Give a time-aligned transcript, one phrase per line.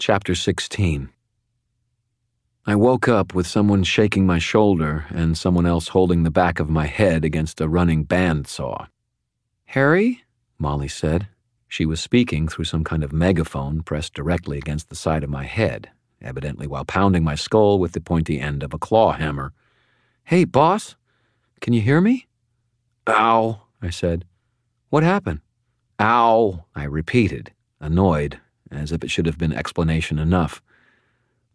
[0.00, 1.08] Chapter 16
[2.66, 6.68] I woke up with someone shaking my shoulder and someone else holding the back of
[6.68, 8.88] my head against a running bandsaw.
[9.66, 10.24] Harry?
[10.58, 11.28] Molly said.
[11.68, 15.44] She was speaking through some kind of megaphone pressed directly against the side of my
[15.44, 15.90] head,
[16.20, 19.52] evidently while pounding my skull with the pointy end of a claw hammer.
[20.24, 20.96] Hey, boss?
[21.60, 22.26] Can you hear me?
[23.06, 24.24] Ow, I said.
[24.90, 25.40] What happened?
[26.00, 28.40] Ow, I repeated, annoyed,
[28.70, 30.62] as if it should have been explanation enough.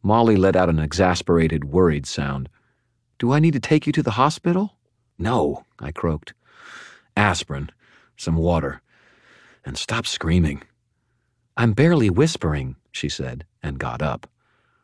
[0.01, 2.49] Molly let out an exasperated, worried sound.
[3.17, 4.77] Do I need to take you to the hospital?
[5.17, 6.33] No, I croaked.
[7.17, 7.69] Aspirin,
[8.15, 8.81] some water,
[9.65, 10.63] and stop screaming.
[11.57, 14.29] I'm barely whispering, she said, and got up.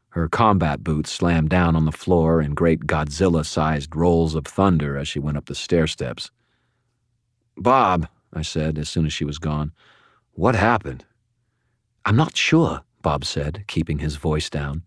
[0.10, 4.98] Her combat boots slammed down on the floor in great Godzilla sized rolls of thunder
[4.98, 6.32] as she went up the stair steps.
[7.58, 9.72] Bob, I said as soon as she was gone,
[10.34, 11.06] what happened?
[12.06, 14.84] I'm not sure, Bob said, keeping his voice down.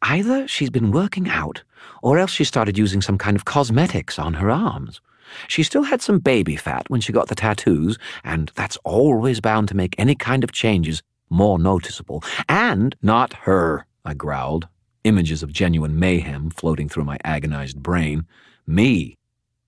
[0.00, 1.64] Either she's been working out,
[2.02, 5.00] or else she started using some kind of cosmetics on her arms.
[5.48, 9.68] She still had some baby fat when she got the tattoos, and that's always bound
[9.68, 12.22] to make any kind of changes more noticeable.
[12.48, 14.68] And not her, I growled,
[15.04, 18.26] images of genuine mayhem floating through my agonized brain.
[18.66, 19.16] Me.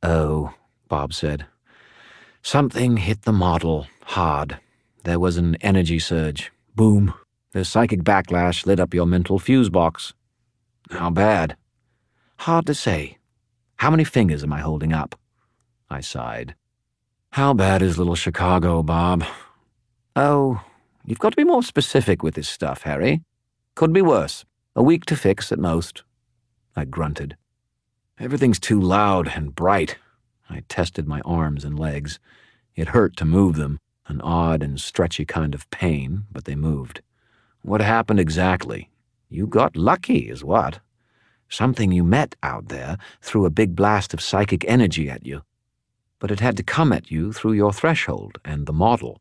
[0.02, 0.54] Oh,
[0.88, 1.46] Bob said.
[2.42, 4.60] Something hit the model hard.
[5.04, 6.52] There was an energy surge.
[6.74, 7.14] Boom.
[7.52, 10.12] The psychic backlash lit up your mental fuse box.
[10.90, 11.56] How bad?
[12.38, 13.18] Hard to say.
[13.76, 15.14] How many fingers am I holding up?
[15.88, 16.56] I sighed.
[17.30, 19.24] How bad is little Chicago, Bob?
[20.16, 20.62] Oh,
[21.04, 23.22] you've got to be more specific with this stuff, Harry.
[23.76, 24.44] Could be worse.
[24.74, 26.02] A week to fix at most.
[26.74, 27.36] I grunted.
[28.18, 29.96] Everything's too loud and bright.
[30.50, 32.18] I tested my arms and legs.
[32.74, 37.00] It hurt to move them, an odd and stretchy kind of pain, but they moved.
[37.62, 38.90] What happened exactly?
[39.28, 40.80] You got lucky, is what?
[41.48, 45.42] Something you met out there threw a big blast of psychic energy at you.
[46.18, 49.20] But it had to come at you through your threshold and the model.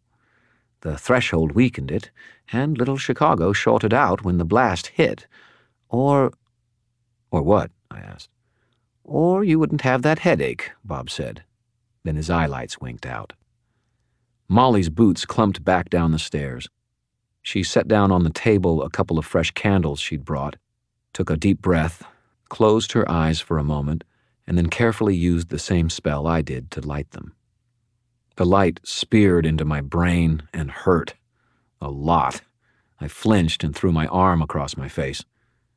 [0.82, 2.12] The threshold weakened it,
[2.52, 5.28] and little Chicago shorted out when the blast hit.
[5.90, 6.34] Or.
[7.32, 7.72] Or what?
[7.90, 8.30] I asked.
[9.04, 11.44] Or you wouldn't have that headache, Bob said.
[12.04, 13.34] Then his eyelights winked out.
[14.54, 16.70] Molly's boots clumped back down the stairs.
[17.42, 20.58] She set down on the table a couple of fresh candles she'd brought,
[21.12, 22.04] took a deep breath,
[22.50, 24.04] closed her eyes for a moment,
[24.46, 27.34] and then carefully used the same spell I did to light them.
[28.36, 31.16] The light speared into my brain and hurt.
[31.82, 32.42] A lot.
[33.02, 35.26] I flinched and threw my arm across my face.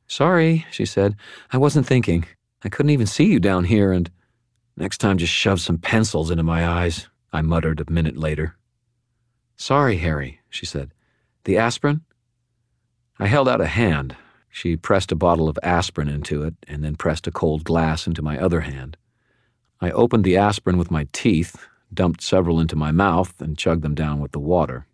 [0.05, 1.15] Sorry, she said.
[1.51, 2.25] I wasn't thinking.
[2.63, 4.11] I couldn't even see you down here, and.
[4.75, 8.56] Next time, just shove some pencils into my eyes, I muttered a minute later.
[9.57, 10.91] Sorry, Harry, she said.
[11.43, 12.01] The aspirin?
[13.19, 14.15] I held out a hand.
[14.49, 18.21] She pressed a bottle of aspirin into it and then pressed a cold glass into
[18.21, 18.97] my other hand.
[19.81, 23.95] I opened the aspirin with my teeth, dumped several into my mouth, and chugged them
[23.95, 24.85] down with the water.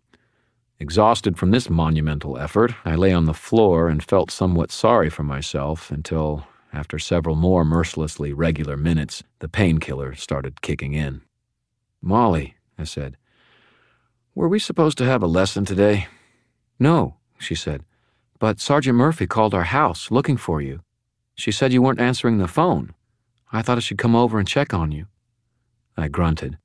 [0.78, 5.22] Exhausted from this monumental effort, I lay on the floor and felt somewhat sorry for
[5.22, 11.22] myself until, after several more mercilessly regular minutes, the painkiller started kicking in.
[12.02, 13.16] Molly, I said,
[14.34, 16.08] were we supposed to have a lesson today?
[16.78, 17.84] No, she said,
[18.38, 20.80] but Sergeant Murphy called our house looking for you.
[21.34, 22.94] She said you weren't answering the phone.
[23.52, 25.06] I thought I should come over and check on you.
[25.96, 26.58] I grunted.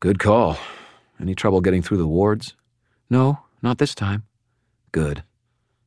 [0.00, 0.58] Good call.
[1.20, 2.56] Any trouble getting through the wards?
[3.08, 4.24] No, not this time.
[4.90, 5.22] Good.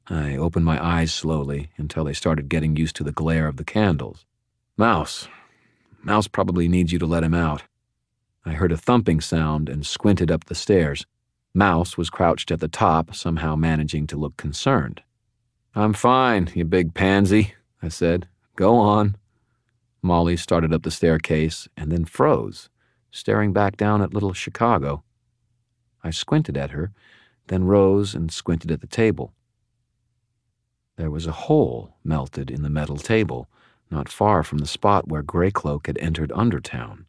[0.07, 3.63] I opened my eyes slowly until they started getting used to the glare of the
[3.66, 4.25] candles.
[4.78, 5.28] Mouse.
[6.03, 7.63] Mouse probably needs you to let him out.
[8.45, 11.06] I heard a thumping sound and squinted up the stairs.
[11.55, 15.01] Mouse was crouched at the top, somehow managing to look concerned.
[15.73, 18.27] I'm fine, you big pansy, I said.
[18.57, 19.16] Go on.
[20.01, 22.69] Molly started up the staircase and then froze,
[23.09, 25.03] staring back down at little Chicago.
[26.03, 26.91] I squinted at her,
[27.47, 29.33] then rose and squinted at the table.
[30.97, 33.50] There was a hole melted in the metal table,
[33.89, 37.06] not far from the spot where Greycloak had entered Undertown.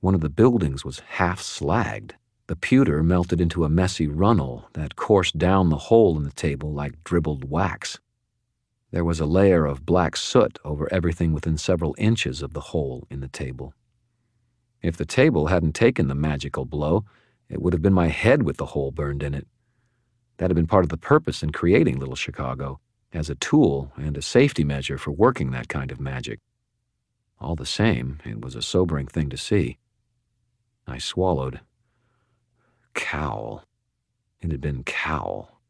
[0.00, 2.12] One of the buildings was half slagged.
[2.52, 6.70] The pewter melted into a messy runnel that coursed down the hole in the table
[6.70, 7.98] like dribbled wax.
[8.90, 13.06] There was a layer of black soot over everything within several inches of the hole
[13.08, 13.72] in the table.
[14.82, 17.06] If the table hadn't taken the magical blow,
[17.48, 19.46] it would have been my head with the hole burned in it.
[20.36, 22.80] That had been part of the purpose in creating Little Chicago,
[23.14, 26.38] as a tool and a safety measure for working that kind of magic.
[27.40, 29.78] All the same, it was a sobering thing to see.
[30.86, 31.60] I swallowed.
[32.94, 33.64] Cowl.
[34.40, 35.60] It had been Cowl.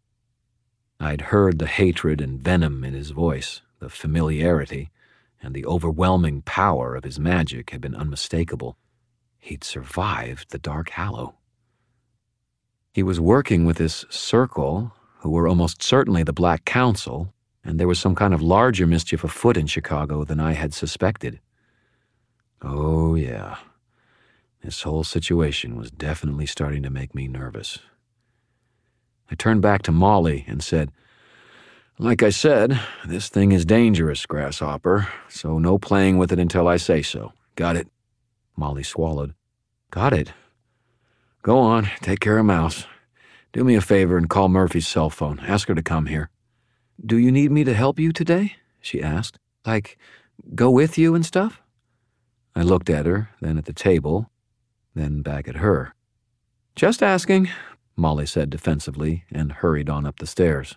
[0.99, 4.91] I'd heard the hatred and venom in his voice, the familiarity,
[5.43, 8.77] and the overwhelming power of his magic had been unmistakable.
[9.39, 11.35] He'd survived the Dark Hallow.
[12.93, 17.35] He was working with this circle, who were almost certainly the Black Council,
[17.65, 21.41] and there was some kind of larger mischief afoot in Chicago than I had suspected.
[22.61, 23.57] Oh, yeah.
[24.62, 27.81] This whole situation was definitely starting to make me nervous.
[29.29, 30.93] I turned back to Molly and said,
[31.99, 36.76] Like I said, this thing is dangerous, Grasshopper, so no playing with it until I
[36.76, 37.32] say so.
[37.56, 37.88] Got it?
[38.56, 39.35] Molly swallowed.
[39.91, 40.32] Got it.
[41.43, 42.87] Go on, take care of Mouse.
[43.53, 45.41] Do me a favor and call Murphy's cell phone.
[45.41, 46.31] Ask her to come here.
[47.05, 48.55] Do you need me to help you today?
[48.81, 49.38] she asked.
[49.67, 49.99] Like,
[50.55, 51.61] go with you and stuff?
[52.55, 54.31] I looked at her, then at the table,
[54.94, 55.94] then back at her.
[56.75, 57.50] Just asking,
[57.97, 60.77] Molly said defensively, and hurried on up the stairs.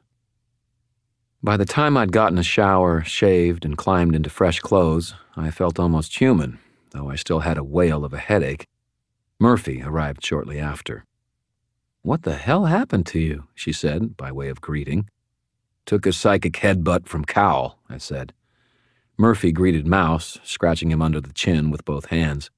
[1.41, 5.79] By the time I'd gotten a shower, shaved, and climbed into fresh clothes, I felt
[5.79, 6.59] almost human,
[6.91, 8.67] though I still had a whale of a headache.
[9.39, 11.05] Murphy arrived shortly after.
[12.01, 13.47] What the hell happened to you?
[13.53, 15.09] she said, by way of greeting.
[15.85, 18.33] Took a psychic headbutt from Cowl, I said.
[19.17, 22.49] Murphy greeted Mouse, scratching him under the chin with both hands.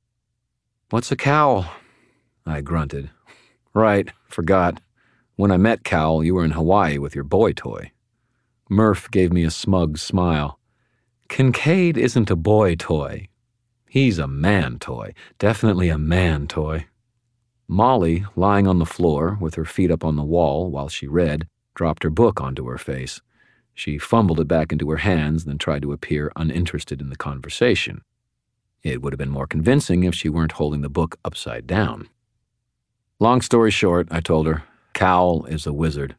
[0.90, 1.70] What's a cowl?
[2.46, 3.10] I grunted.
[3.74, 4.80] Right, forgot.
[5.36, 7.92] When I met Cowl, you were in Hawaii with your boy toy.
[8.70, 10.60] Murph gave me a smug smile.
[11.28, 13.28] Kincaid isn't a boy toy.
[13.90, 15.14] He's a man toy.
[15.40, 16.88] Definitely a man toy.
[17.68, 21.50] Molly, lying on the floor with her feet up on the wall while she read,
[21.76, 23.20] dropped her book onto her face.
[23.74, 28.04] She fumbled it back into her hands, then tried to appear uninterested in the conversation.
[28.84, 32.10] It would have been more convincing if she weren't holding the book upside down.
[33.20, 34.64] Long story short, I told her,
[34.94, 36.16] Cowl is a wizard.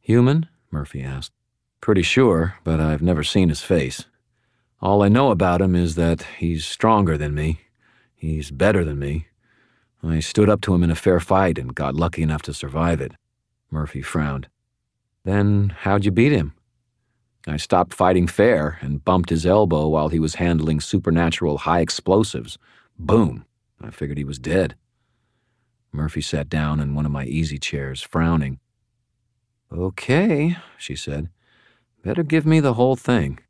[0.00, 0.48] Human?
[0.70, 1.32] Murphy asked.
[1.80, 4.04] Pretty sure, but I've never seen his face.
[4.80, 7.60] All I know about him is that he's stronger than me.
[8.14, 9.26] He's better than me.
[10.02, 13.00] I stood up to him in a fair fight and got lucky enough to survive
[13.00, 13.12] it.
[13.70, 14.48] Murphy frowned.
[15.24, 16.54] Then how'd you beat him?
[17.46, 22.56] I stopped fighting fair and bumped his elbow while he was handling supernatural high explosives.
[22.98, 23.44] Boom.
[23.80, 24.76] I figured he was dead.
[25.90, 28.60] Murphy sat down in one of my easy chairs, frowning.
[29.72, 31.28] Okay, she said.
[32.02, 33.40] Better give me the whole thing.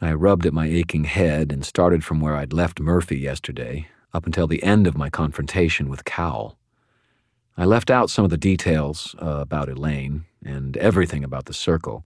[0.00, 4.26] I rubbed at my aching head and started from where I'd left Murphy yesterday, up
[4.26, 6.58] until the end of my confrontation with Cowl.
[7.56, 12.04] I left out some of the details uh, about Elaine and everything about the circle.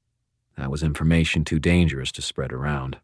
[0.58, 2.98] That was information too dangerous to spread around.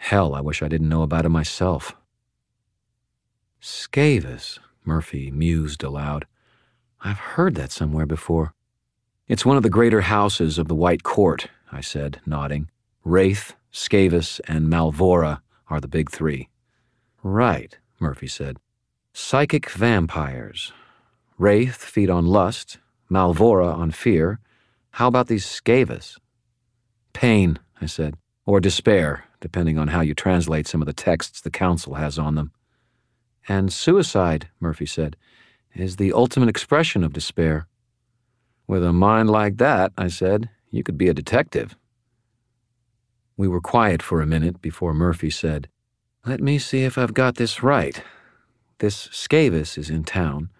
[0.00, 1.96] Hell, I wish I didn't know about it myself.
[3.60, 6.26] Skavis, Murphy mused aloud.
[7.00, 8.52] I've heard that somewhere before.
[9.28, 12.68] It's one of the greater houses of the White Court, I said, nodding.
[13.02, 16.50] Raith, Skavis, and Malvora are the big three.
[17.22, 18.58] Right, Murphy said.
[19.14, 20.72] Psychic vampires.
[21.38, 22.76] Raith feed on lust,
[23.10, 24.38] Malvora on fear.
[24.90, 26.18] How about these Skavis?
[27.14, 31.50] Pain, I said, or despair, depending on how you translate some of the texts the
[31.50, 32.52] Council has on them.
[33.48, 35.16] And suicide, Murphy said,
[35.74, 37.66] is the ultimate expression of despair.
[38.66, 41.76] With a mind like that, I said, you could be a detective.
[43.36, 45.68] We were quiet for a minute before Murphy said,
[46.24, 48.02] Let me see if I've got this right.
[48.78, 50.50] This Skavis is in town.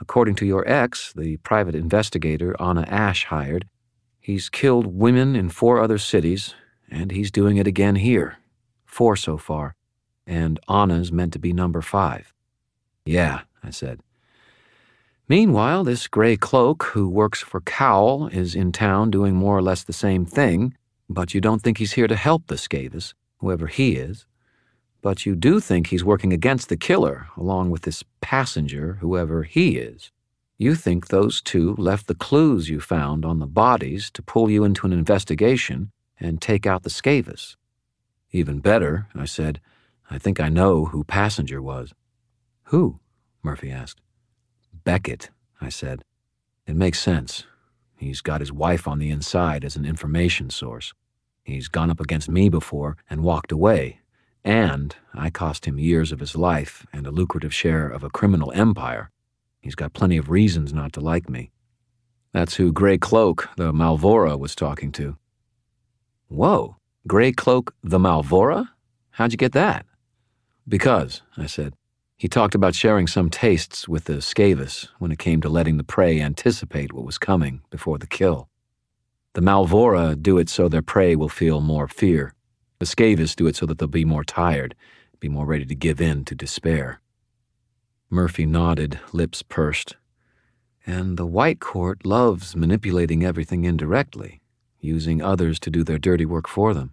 [0.00, 3.66] According to your ex, the private investigator Anna Ash hired,
[4.26, 6.52] he's killed women in four other cities,
[6.90, 8.38] and he's doing it again here.
[8.84, 9.76] Four so far,
[10.26, 12.34] and Anna's meant to be number five.
[13.04, 14.00] Yeah, I said.
[15.28, 19.84] Meanwhile, this gray cloak who works for Cowl is in town doing more or less
[19.84, 20.74] the same thing,
[21.08, 24.26] but you don't think he's here to help the Skavis, whoever he is.
[25.02, 29.76] But you do think he's working against the killer, along with this passenger, whoever he
[29.76, 30.10] is.
[30.58, 34.64] You think those two left the clues you found on the bodies to pull you
[34.64, 37.56] into an investigation and take out the Skavis.
[38.32, 39.60] Even better, I said,
[40.10, 41.92] I think I know who passenger was.
[42.64, 43.00] Who?
[43.42, 44.00] Murphy asked.
[44.84, 46.02] Beckett, I said.
[46.66, 47.44] It makes sense.
[47.94, 50.94] He's got his wife on the inside as an information source.
[51.44, 54.00] He's gone up against me before and walked away,
[54.42, 58.52] and I cost him years of his life and a lucrative share of a criminal
[58.52, 59.10] empire.
[59.66, 61.50] He's got plenty of reasons not to like me.
[62.32, 65.16] That's who Grey Cloak, the Malvora, was talking to.
[66.28, 66.76] Whoa,
[67.08, 68.68] Grey Cloak, the Malvora?
[69.10, 69.84] How'd you get that?
[70.68, 71.74] Because, I said,
[72.16, 75.82] he talked about sharing some tastes with the Skavis when it came to letting the
[75.82, 78.48] prey anticipate what was coming before the kill.
[79.32, 82.34] The Malvora do it so their prey will feel more fear.
[82.78, 84.76] The Skavis do it so that they'll be more tired,
[85.18, 87.00] be more ready to give in to despair.
[88.10, 89.96] Murphy nodded, lips pursed.
[90.86, 94.40] And the White Court loves manipulating everything indirectly,
[94.80, 96.92] using others to do their dirty work for them.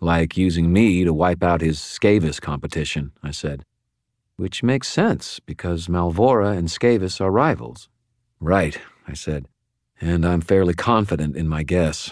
[0.00, 3.64] Like using me to wipe out his Skavis competition, I said.
[4.36, 7.90] Which makes sense, because Malvora and Skavis are rivals.
[8.40, 9.46] Right, I said.
[10.00, 12.10] And I'm fairly confident in my guess,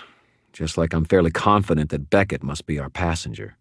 [0.53, 3.57] just like I'm fairly confident that Beckett must be our passenger.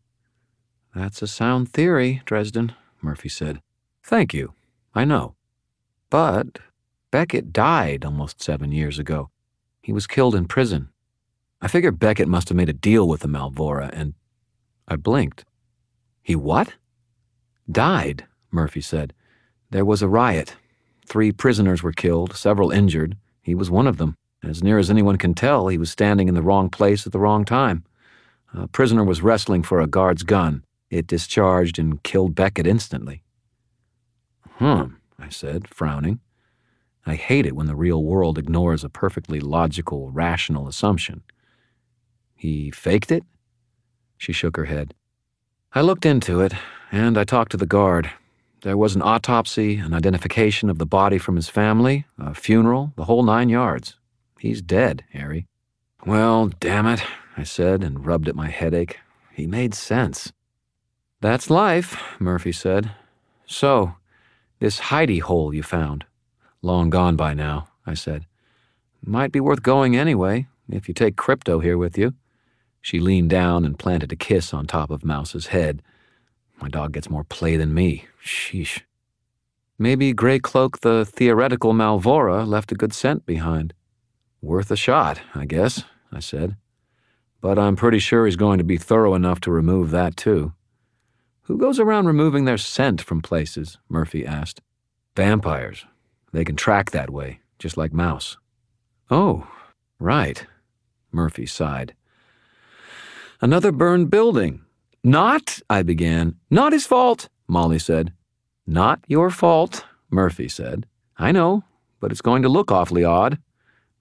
[0.94, 3.62] That's a sound theory, Dresden, Murphy said.
[4.04, 4.54] Thank you.
[4.96, 5.36] I know.
[6.10, 6.60] But
[7.12, 9.30] Beckett died almost seven years ago.
[9.82, 10.90] He was killed in prison.
[11.62, 14.14] I figure Beckett must have made a deal with the Malvora, and
[14.88, 15.46] I blinked.
[16.22, 16.74] He what?
[17.70, 19.14] Died, Murphy said.
[19.72, 20.56] There was a riot.
[21.06, 23.18] Three prisoners were killed, several injured.
[23.42, 24.16] He was one of them.
[24.44, 27.20] As near as anyone can tell, he was standing in the wrong place at the
[27.20, 27.84] wrong time.
[28.54, 30.64] A prisoner was wrestling for a guard's gun.
[30.90, 33.22] It discharged and killed Beckett instantly.
[34.60, 36.20] Hmm, I said, frowning.
[37.06, 41.24] I hate it when the real world ignores a perfectly logical, rational assumption.
[42.36, 43.24] He faked it?
[44.18, 44.94] She shook her head.
[45.74, 46.54] I looked into it,
[46.92, 48.12] and I talked to the guard.
[48.62, 53.06] There was an autopsy, an identification of the body from his family, a funeral, the
[53.06, 53.96] whole nine yards.
[54.38, 55.48] He's dead, Harry.
[56.06, 57.02] Well, damn it,
[57.38, 59.00] I said and rubbed at my headache.
[59.32, 60.34] He made sense.
[61.22, 62.92] That's life, Murphy said.
[63.46, 63.96] So,
[64.60, 66.06] this hidey hole you found.
[66.62, 68.26] Long gone by now, I said.
[69.02, 72.14] Might be worth going anyway, if you take Krypto here with you.
[72.82, 75.82] She leaned down and planted a kiss on top of Mouse's head.
[76.62, 78.06] My dog gets more play than me.
[78.24, 78.82] Sheesh.
[79.78, 83.74] Maybe Grey Cloak the theoretical Malvora left a good scent behind.
[84.42, 86.58] Worth a shot, I guess, I said.
[87.42, 90.54] But I'm pretty sure he's going to be thorough enough to remove that, too.
[91.50, 93.80] Who goes around removing their scent from places?
[93.90, 94.62] Murphy asked.
[95.16, 95.84] Vampires.
[96.32, 98.38] They can track that way, just like Mouse.
[99.10, 99.48] Oh,
[99.98, 100.46] right.
[101.12, 101.96] Murphy sighed.
[103.42, 104.62] Another burned building.
[105.04, 106.36] Not, I began.
[106.52, 108.14] Not his fault, Molly said.
[108.68, 110.86] Not your fault, Murphy said.
[111.18, 111.64] I know,
[112.00, 113.40] but it's going to look awfully odd.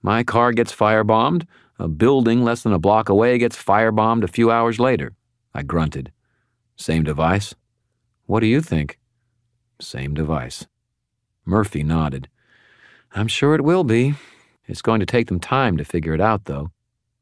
[0.03, 1.47] My car gets firebombed.
[1.79, 5.13] A building less than a block away gets firebombed a few hours later.
[5.51, 6.11] I grunted.
[6.79, 7.53] Same device?
[8.25, 8.99] What do you think?
[9.81, 10.65] Same device.
[11.43, 12.29] Murphy nodded.
[13.11, 14.13] I'm sure it will be.
[14.65, 16.71] It's going to take them time to figure it out, though.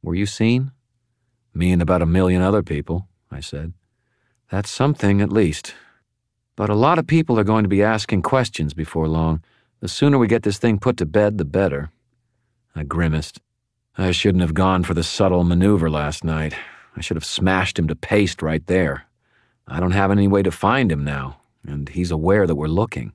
[0.03, 0.71] Were you seen?
[1.55, 3.73] Me and about a million other people, I said.
[4.51, 5.73] That's something, at least.
[6.55, 9.43] But a lot of people are going to be asking questions before long.
[9.79, 11.89] The sooner we get this thing put to bed, the better.
[12.75, 13.41] I grimaced.
[13.97, 16.53] I shouldn't have gone for the subtle maneuver last night.
[16.95, 19.07] I should have smashed him to paste right there.
[19.67, 23.11] I don't have any way to find him now, and he's aware that we're looking.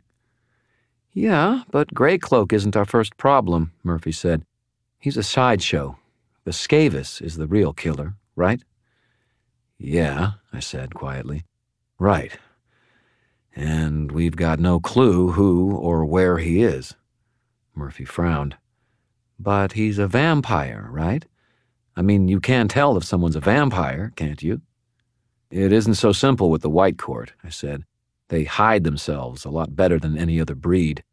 [1.12, 4.44] Yeah, but Grey Cloak isn't our first problem, Murphy said.
[4.98, 5.98] He's a sideshow.
[6.44, 8.62] The Skavis is the real killer, right?
[9.78, 11.44] Yeah, I said quietly.
[11.98, 12.36] Right.
[13.54, 16.94] And we've got no clue who or where he is.
[17.74, 18.56] Murphy frowned.
[19.38, 21.24] But he's a vampire, right?
[21.96, 24.62] I mean, you can tell if someone's a vampire, can't you?
[25.52, 27.84] It isn't so simple with the White Court, I said.
[28.28, 31.04] They hide themselves a lot better than any other breed.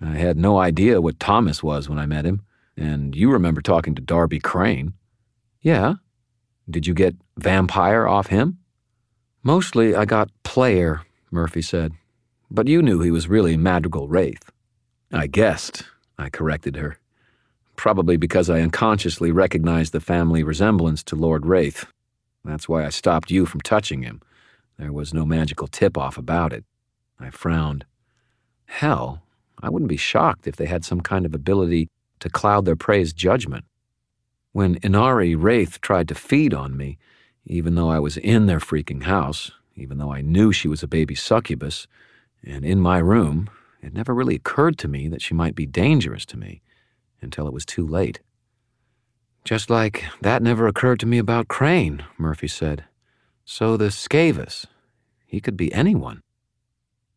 [0.00, 2.42] I had no idea what Thomas was when I met him,
[2.76, 4.92] and you remember talking to Darby Crane.
[5.60, 5.94] Yeah.
[6.70, 8.58] Did you get vampire off him?
[9.42, 11.02] Mostly I got player,
[11.32, 11.94] Murphy said.
[12.52, 14.52] But you knew he was really Madrigal Raith.
[15.12, 15.82] I guessed,
[16.16, 16.98] I corrected her.
[17.74, 21.86] Probably because I unconsciously recognized the family resemblance to Lord Raith.
[22.44, 24.20] That's why I stopped you from touching him.
[24.78, 26.64] There was no magical tip off about it.
[27.18, 27.86] I frowned.
[28.66, 29.22] Hell,
[29.62, 31.88] I wouldn't be shocked if they had some kind of ability
[32.20, 33.64] to cloud their prey's judgment.
[34.52, 36.98] When Inari Raith tried to feed on me,
[37.46, 40.88] even though I was in their freaking house, even though I knew she was a
[40.88, 41.86] baby succubus,
[42.42, 43.48] and in my room,
[43.82, 46.62] it never really occurred to me that she might be dangerous to me
[47.20, 48.20] until it was too late.
[49.44, 52.84] Just like that never occurred to me about Crane, Murphy said.
[53.44, 54.64] So the Skavis,
[55.26, 56.22] he could be anyone.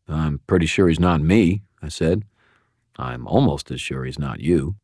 [0.06, 2.24] I'm pretty sure he's not me, I said.
[2.98, 4.76] I'm almost as sure he's not you.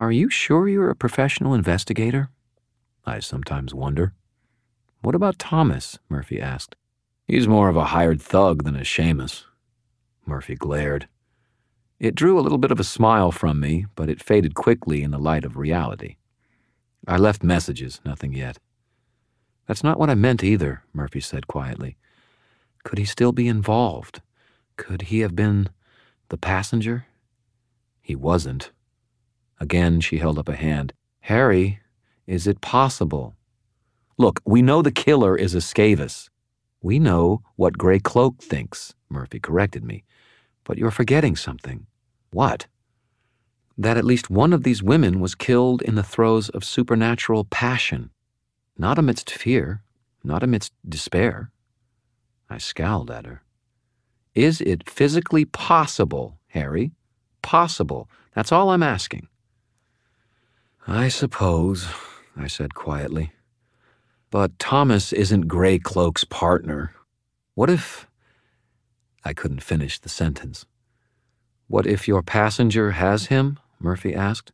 [0.00, 2.30] Are you sure you're a professional investigator?
[3.06, 4.12] I sometimes wonder.
[5.00, 5.98] What about Thomas?
[6.08, 6.74] Murphy asked.
[7.28, 9.44] He's more of a hired thug than a shamus.
[10.26, 11.06] Murphy glared.
[12.00, 15.12] It drew a little bit of a smile from me, but it faded quickly in
[15.12, 16.16] the light of reality.
[17.06, 18.58] I left messages, nothing yet.
[19.66, 21.96] That's not what I meant either, Murphy said quietly.
[22.82, 24.20] Could he still be involved?
[24.76, 25.68] Could he have been
[26.28, 27.06] the passenger?
[28.02, 28.72] He wasn't.
[29.60, 30.92] Again, she held up a hand.
[31.20, 31.80] Harry,
[32.26, 33.34] is it possible?
[34.18, 36.28] Look, we know the killer is a Skavis.
[36.82, 40.04] We know what Grey Cloak thinks, Murphy corrected me.
[40.64, 41.86] But you're forgetting something.
[42.30, 42.66] What?
[43.76, 48.10] That at least one of these women was killed in the throes of supernatural passion,
[48.78, 49.82] not amidst fear,
[50.22, 51.50] not amidst despair.
[52.48, 53.42] I scowled at her.
[54.34, 56.92] Is it physically possible, Harry?
[57.42, 58.08] Possible.
[58.34, 59.28] That's all I'm asking.
[60.86, 61.86] I suppose,
[62.36, 63.32] I said quietly.
[64.30, 66.92] But Thomas isn't Grey Cloak's partner.
[67.54, 68.08] What if.
[69.24, 70.66] I couldn't finish the sentence.
[71.68, 73.58] What if your passenger has him?
[73.78, 74.52] Murphy asked.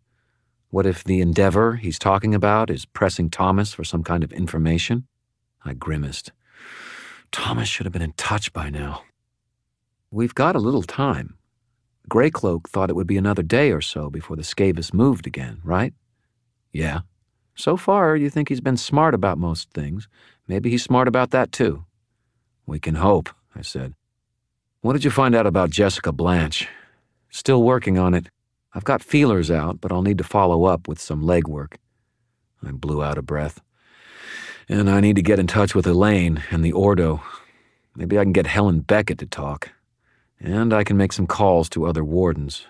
[0.70, 5.06] What if the endeavor he's talking about is pressing Thomas for some kind of information?
[5.64, 6.32] I grimaced.
[7.32, 9.02] Thomas should have been in touch by now.
[10.10, 11.36] We've got a little time.
[12.08, 15.94] Greycloak thought it would be another day or so before the Skavis moved again, right?
[16.72, 17.00] Yeah.
[17.54, 20.08] So far, you think he's been smart about most things.
[20.48, 21.84] Maybe he's smart about that too.
[22.66, 23.94] We can hope, I said.
[24.80, 26.68] What did you find out about Jessica Blanche?
[27.28, 28.28] Still working on it.
[28.72, 31.74] I've got feelers out, but I'll need to follow up with some legwork.
[32.62, 33.60] I blew out a breath.
[34.68, 37.22] And I need to get in touch with Elaine and the Ordo.
[37.96, 39.72] Maybe I can get Helen Beckett to talk.
[40.38, 42.66] And I can make some calls to other wardens.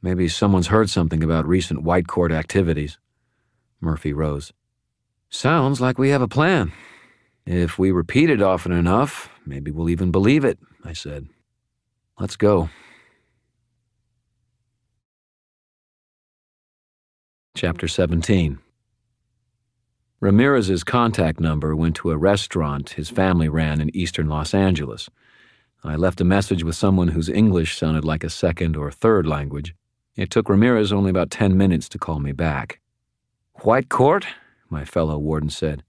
[0.00, 2.98] Maybe someone's heard something about recent White Court activities.
[3.80, 4.52] Murphy rose.
[5.28, 6.72] Sounds like we have a plan.
[7.46, 11.28] If we repeat it often enough, maybe we'll even believe it, I said.
[12.18, 12.70] Let's go.
[17.56, 18.58] Chapter 17
[20.18, 25.08] Ramirez's contact number went to a restaurant his family ran in eastern Los Angeles.
[25.84, 29.72] I left a message with someone whose English sounded like a second or third language.
[30.16, 32.80] It took Ramirez only about ten minutes to call me back.
[33.60, 34.26] White Court?
[34.68, 35.84] my fellow warden said.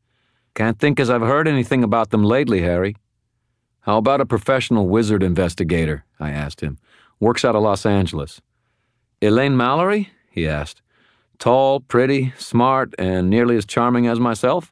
[0.53, 2.95] Can't think as I've heard anything about them lately, Harry.
[3.79, 6.05] How about a professional wizard investigator?
[6.19, 6.77] I asked him.
[7.19, 8.39] Works out of Los Angeles.
[9.19, 10.11] Elaine Mallory?
[10.29, 10.83] he asked.
[11.39, 14.71] Tall, pretty, smart, and nearly as charming as myself?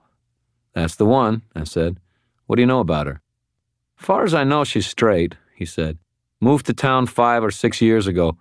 [0.73, 1.97] That's the one, I said.
[2.45, 3.21] What do you know about her?
[3.95, 5.97] Far as I know, she's straight, he said.
[6.41, 8.37] Moved to town five or six years ago,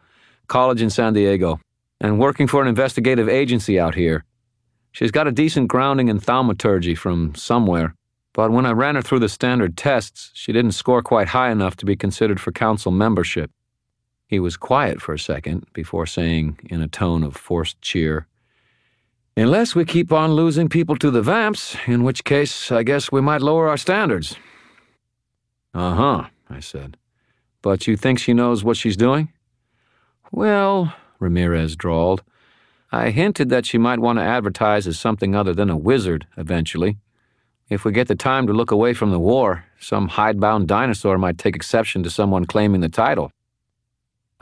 [0.49, 1.61] college in San Diego,
[2.01, 4.25] and working for an investigative agency out here.
[4.91, 7.95] She's got a decent grounding in thaumaturgy from somewhere,
[8.35, 11.77] but when I ran her through the standard tests, she didn't score quite high enough
[11.77, 13.51] to be considered for council membership.
[14.33, 18.27] He was quiet for a second before saying, in a tone of forced cheer,
[19.37, 23.21] Unless we keep on losing people to the vamps, in which case I guess we
[23.21, 24.37] might lower our standards.
[25.75, 26.97] Uh huh, I said.
[27.61, 29.31] But you think she knows what she's doing?
[30.31, 32.23] Well, Ramirez drawled,
[32.91, 36.97] I hinted that she might want to advertise as something other than a wizard eventually.
[37.69, 41.37] If we get the time to look away from the war, some hidebound dinosaur might
[41.37, 43.31] take exception to someone claiming the title.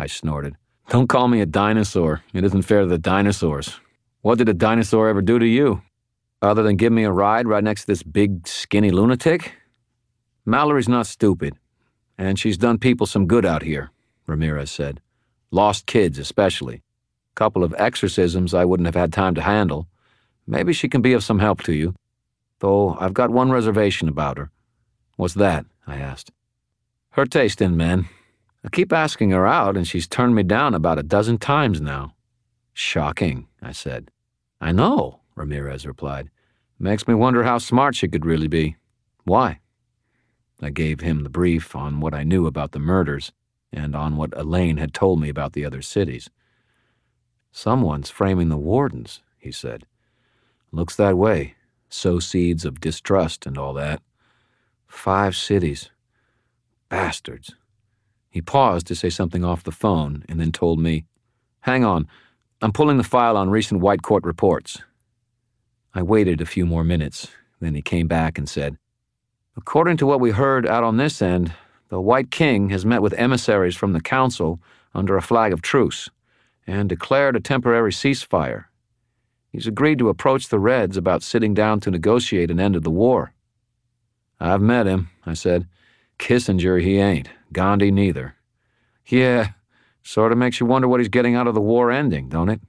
[0.01, 0.57] I snorted.
[0.89, 2.23] Don't call me a dinosaur.
[2.33, 3.79] It isn't fair to the dinosaurs.
[4.23, 5.83] What did a dinosaur ever do to you?
[6.41, 9.53] Other than give me a ride right next to this big, skinny lunatic?
[10.47, 11.59] Mallory's not stupid,
[12.17, 13.91] and she's done people some good out here,
[14.27, 15.03] Ramirez said.
[15.51, 16.83] Lost kids, especially.
[17.35, 19.87] Couple of exorcisms I wouldn't have had time to handle.
[20.47, 21.95] Maybe she can be of some help to you.
[22.61, 24.51] Though I've got one reservation about her.
[25.17, 25.67] What's that?
[25.87, 26.31] I asked.
[27.11, 28.09] Her taste in men.
[28.65, 32.15] I keep asking her out, and she's turned me down about a dozen times now.
[32.73, 34.11] Shocking, I said.
[34.61, 36.31] I know, Ramirez replied.
[36.79, 38.77] Makes me wonder how smart she could really be.
[39.25, 39.61] Why?
[40.63, 43.33] I gave him the brief on what I knew about the murders
[43.73, 46.29] and on what Elaine had told me about the other cities.
[47.53, 49.87] Someone's framing the wardens, he said.
[50.71, 51.55] Looks that way.
[51.89, 54.03] Sow seeds of distrust and all that.
[54.87, 55.91] Five cities.
[56.89, 57.55] Bastards.
[58.31, 61.05] He paused to say something off the phone and then told me,
[61.61, 62.07] Hang on,
[62.63, 64.79] I'm pulling the file on recent White Court reports.
[65.93, 67.29] I waited a few more minutes,
[67.61, 68.79] then he came back and said,
[69.57, 71.53] According to what we heard out on this end,
[71.89, 74.61] the White King has met with emissaries from the Council
[74.95, 76.09] under a flag of truce
[76.67, 78.67] and declared a temporary ceasefire.
[79.51, 82.91] He's agreed to approach the Reds about sitting down to negotiate an end of the
[82.91, 83.33] war.
[84.39, 85.67] I've met him, I said.
[86.21, 87.29] Kissinger, he ain't.
[87.53, 88.37] Gandhi, neither.
[89.07, 89.53] Yeah,
[90.03, 92.61] sort of makes you wonder what he's getting out of the war ending, don't it?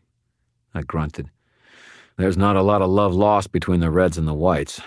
[0.74, 1.30] I grunted.
[2.18, 4.82] There's not a lot of love lost between the Reds and the Whites.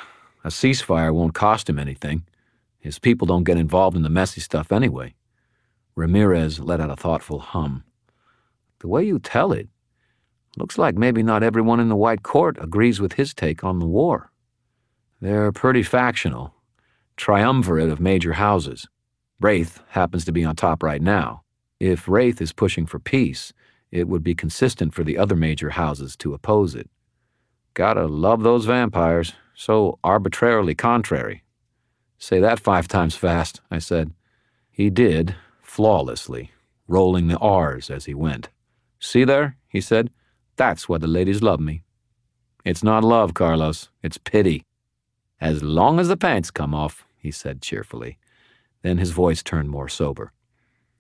[0.45, 2.25] A ceasefire won't cost him anything.
[2.79, 5.15] His people don't get involved in the messy stuff anyway.
[5.95, 7.85] Ramirez let out a thoughtful hum.
[8.81, 9.69] The way you tell it,
[10.57, 13.87] looks like maybe not everyone in the White Court agrees with his take on the
[13.87, 14.31] war.
[15.21, 16.54] They're pretty factional,
[17.17, 18.89] triumvirate of major houses.
[19.41, 21.43] Raith happens to be on top right now.
[21.81, 23.53] If Raith is pushing for peace,
[23.91, 26.89] it would be consistent for the other major houses to oppose it.
[27.75, 31.43] Gotta love those vampires, so arbitrarily contrary.
[32.19, 34.13] Say that five times fast, I said.
[34.71, 36.53] He did, flawlessly,
[36.89, 38.49] rolling the R's as he went.
[38.99, 40.11] See there, he said.
[40.57, 41.83] That's why the ladies love me.
[42.65, 43.91] It's not love, Carlos.
[44.03, 44.65] It's pity.
[45.41, 48.19] As long as the pants come off, he said cheerfully.
[48.83, 50.33] Then his voice turned more sober.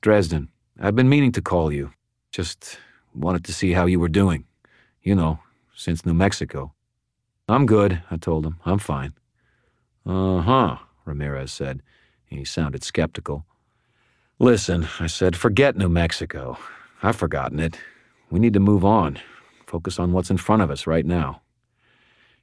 [0.01, 0.49] Dresden,
[0.81, 1.93] I've been meaning to call you.
[2.31, 2.79] Just
[3.15, 4.45] wanted to see how you were doing.
[5.03, 5.39] You know,
[5.75, 6.73] since New Mexico.
[7.49, 8.59] I'm good, I told him.
[8.65, 9.15] I'm fine.
[10.07, 11.83] Uh huh, Ramirez said.
[12.25, 13.45] He sounded skeptical.
[14.39, 16.59] Listen, I said, forget New Mexico.
[17.03, 17.79] I've forgotten it.
[18.31, 19.19] We need to move on.
[19.67, 21.43] Focus on what's in front of us right now.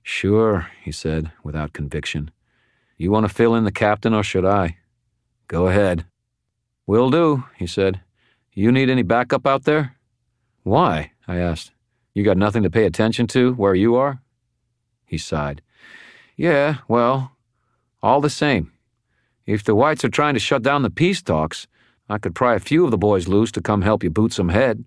[0.03, 2.31] Sure, he said, without conviction.
[2.97, 4.77] You want to fill in the captain, or should I?
[5.47, 6.05] Go ahead.
[6.87, 8.01] Will do, he said.
[8.53, 9.95] You need any backup out there?
[10.63, 11.11] Why?
[11.27, 11.71] I asked.
[12.13, 14.21] You got nothing to pay attention to where you are?
[15.05, 15.61] He sighed.
[16.35, 17.31] Yeah, well,
[18.01, 18.71] all the same.
[19.45, 21.67] If the whites are trying to shut down the peace talks,
[22.09, 24.49] I could pry a few of the boys loose to come help you boot some
[24.49, 24.83] head.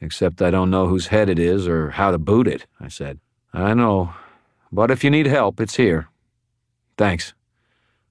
[0.00, 3.20] Except I don't know whose head it is or how to boot it, I said.
[3.56, 4.12] I know,
[4.70, 6.08] but if you need help, it's here.
[6.98, 7.32] Thanks.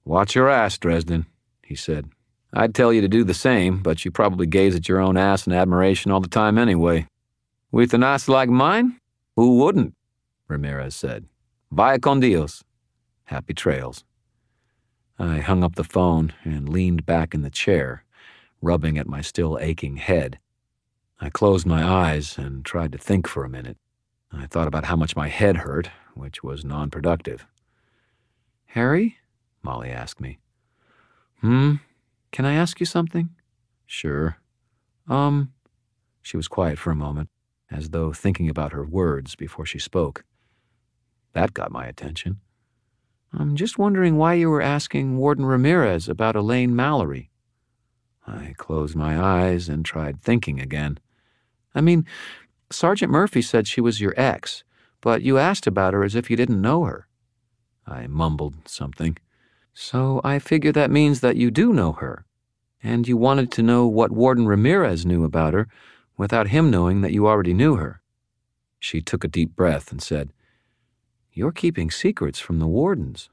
[0.04, 1.26] Watch your ass, Dresden,
[1.64, 2.10] he said.
[2.52, 5.46] I'd tell you to do the same, but you probably gaze at your own ass
[5.46, 7.06] in admiration all the time anyway.
[7.70, 8.98] With an ass like mine?
[9.36, 9.94] Who wouldn't?
[10.48, 11.26] Ramirez said.
[11.70, 12.64] Vaya con Dios.
[13.26, 14.02] Happy trails.
[15.16, 18.04] I hung up the phone and leaned back in the chair,
[18.60, 20.40] rubbing at my still aching head.
[21.20, 23.78] I closed my eyes and tried to think for a minute.
[24.32, 27.46] I thought about how much my head hurt, which was non productive.
[28.66, 29.16] Harry?
[29.62, 30.38] Molly asked me.
[31.40, 31.76] Hmm?
[32.32, 33.30] Can I ask you something?
[33.86, 34.38] Sure.
[35.08, 35.52] Um,
[36.22, 37.30] she was quiet for a moment,
[37.70, 40.24] as though thinking about her words before she spoke.
[41.32, 42.40] That got my attention.
[43.32, 47.30] I'm just wondering why you were asking Warden Ramirez about Elaine Mallory.
[48.26, 50.98] I closed my eyes and tried thinking again.
[51.74, 52.06] I mean,
[52.70, 54.64] Sergeant Murphy said she was your ex,
[55.00, 57.06] but you asked about her as if you didn't know her.
[57.86, 59.16] I mumbled something.
[59.72, 62.24] So I figure that means that you do know her,
[62.82, 65.68] and you wanted to know what Warden Ramirez knew about her
[66.16, 68.00] without him knowing that you already knew her.
[68.80, 70.32] She took a deep breath and said,
[71.32, 73.28] You're keeping secrets from the wardens.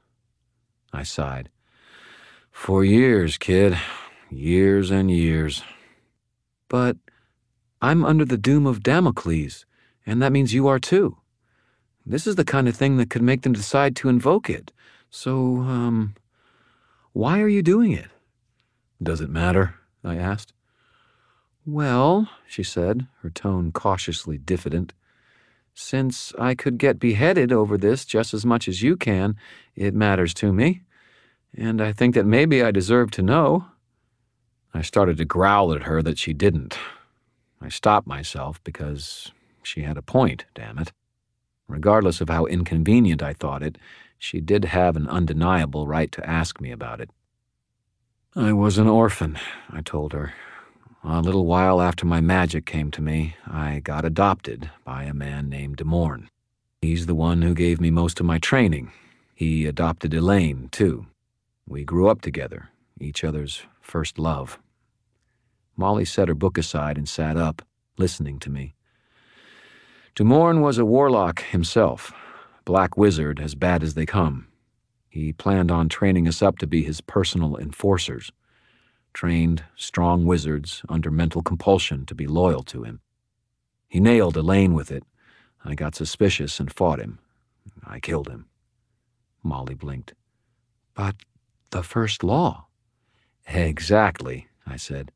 [0.92, 1.48] I sighed.
[2.50, 3.78] For years, kid.
[4.30, 5.62] Years and years.
[6.68, 6.96] But
[7.84, 9.66] I'm under the doom of Damocles,
[10.06, 11.18] and that means you are too.
[12.06, 14.72] This is the kind of thing that could make them decide to invoke it.
[15.10, 16.14] So, um,
[17.12, 18.08] why are you doing it?
[19.02, 19.74] Does it matter?
[20.02, 20.54] I asked.
[21.66, 24.94] Well, she said, her tone cautiously diffident,
[25.74, 29.36] since I could get beheaded over this just as much as you can,
[29.76, 30.80] it matters to me.
[31.54, 33.66] And I think that maybe I deserve to know.
[34.72, 36.78] I started to growl at her that she didn't.
[37.64, 40.92] I stopped myself because she had a point, damn it.
[41.66, 43.78] Regardless of how inconvenient I thought it,
[44.18, 47.08] she did have an undeniable right to ask me about it.
[48.36, 49.38] I was an orphan,
[49.70, 50.34] I told her.
[51.02, 55.48] A little while after my magic came to me, I got adopted by a man
[55.48, 56.28] named DuMorne.
[56.82, 58.92] He's the one who gave me most of my training.
[59.34, 61.06] He adopted Elaine, too.
[61.66, 62.68] We grew up together,
[63.00, 64.58] each other's first love.
[65.76, 67.62] Molly set her book aside and sat up,
[67.98, 68.74] listening to me.
[70.14, 72.12] DuMorne was a warlock himself,
[72.64, 74.46] black wizard as bad as they come.
[75.08, 78.30] He planned on training us up to be his personal enforcers,
[79.12, 83.00] trained strong wizards under mental compulsion to be loyal to him.
[83.88, 85.04] He nailed Elaine with it.
[85.64, 87.18] I got suspicious and fought him.
[87.84, 88.46] I killed him.
[89.42, 90.14] Molly blinked.
[90.94, 91.16] But
[91.70, 92.66] the first law.
[93.46, 95.10] Exactly, I said.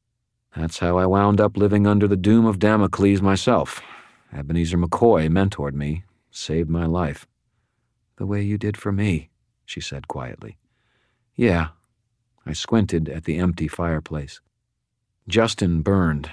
[0.56, 3.80] That's how I wound up living under the doom of Damocles myself.
[4.32, 7.26] Ebenezer McCoy mentored me, saved my life.
[8.16, 9.30] The way you did for me,
[9.64, 10.58] she said quietly.
[11.36, 11.68] Yeah.
[12.44, 14.40] I squinted at the empty fireplace.
[15.28, 16.30] Justin burned,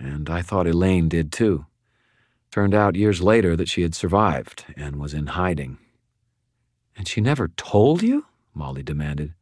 [0.00, 1.66] and I thought Elaine did too.
[2.50, 5.78] Turned out years later that she had survived and was in hiding.
[6.96, 8.24] And she never told you?
[8.54, 9.34] Molly demanded.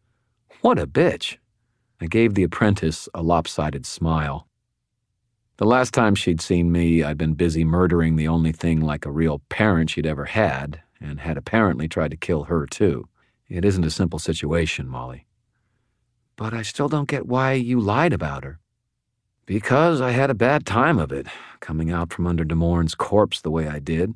[0.60, 1.36] What a bitch.
[2.00, 4.46] I gave the apprentice a lopsided smile.
[5.56, 9.10] The last time she'd seen me, I'd been busy murdering the only thing like a
[9.10, 13.08] real parent she'd ever had, and had apparently tried to kill her, too.
[13.48, 15.24] It isn't a simple situation, Molly.
[16.36, 18.58] But I still don't get why you lied about her.
[19.46, 21.26] Because I had a bad time of it,
[21.60, 24.14] coming out from under DuMorne's corpse the way I did.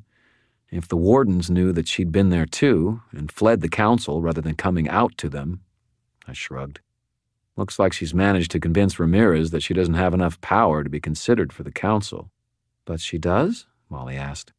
[0.69, 4.55] If the wardens knew that she'd been there too, and fled the council rather than
[4.55, 5.61] coming out to them,
[6.27, 6.81] I shrugged.
[7.61, 10.99] Looks like she's managed to convince Ramirez that she doesn't have enough power to be
[10.99, 12.31] considered for the council.
[12.85, 13.67] But she does?
[13.87, 14.51] Molly asked.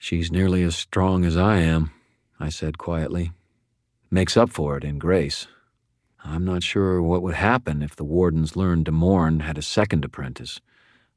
[0.00, 1.92] She's nearly as strong as I am,
[2.40, 3.30] I said quietly.
[4.10, 5.46] Makes up for it in grace.
[6.24, 10.60] I'm not sure what would happen if the wardens learned DuMorne had a second apprentice,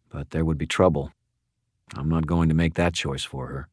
[0.10, 1.14] but there would be trouble.
[1.96, 3.68] I'm not going to make that choice for her.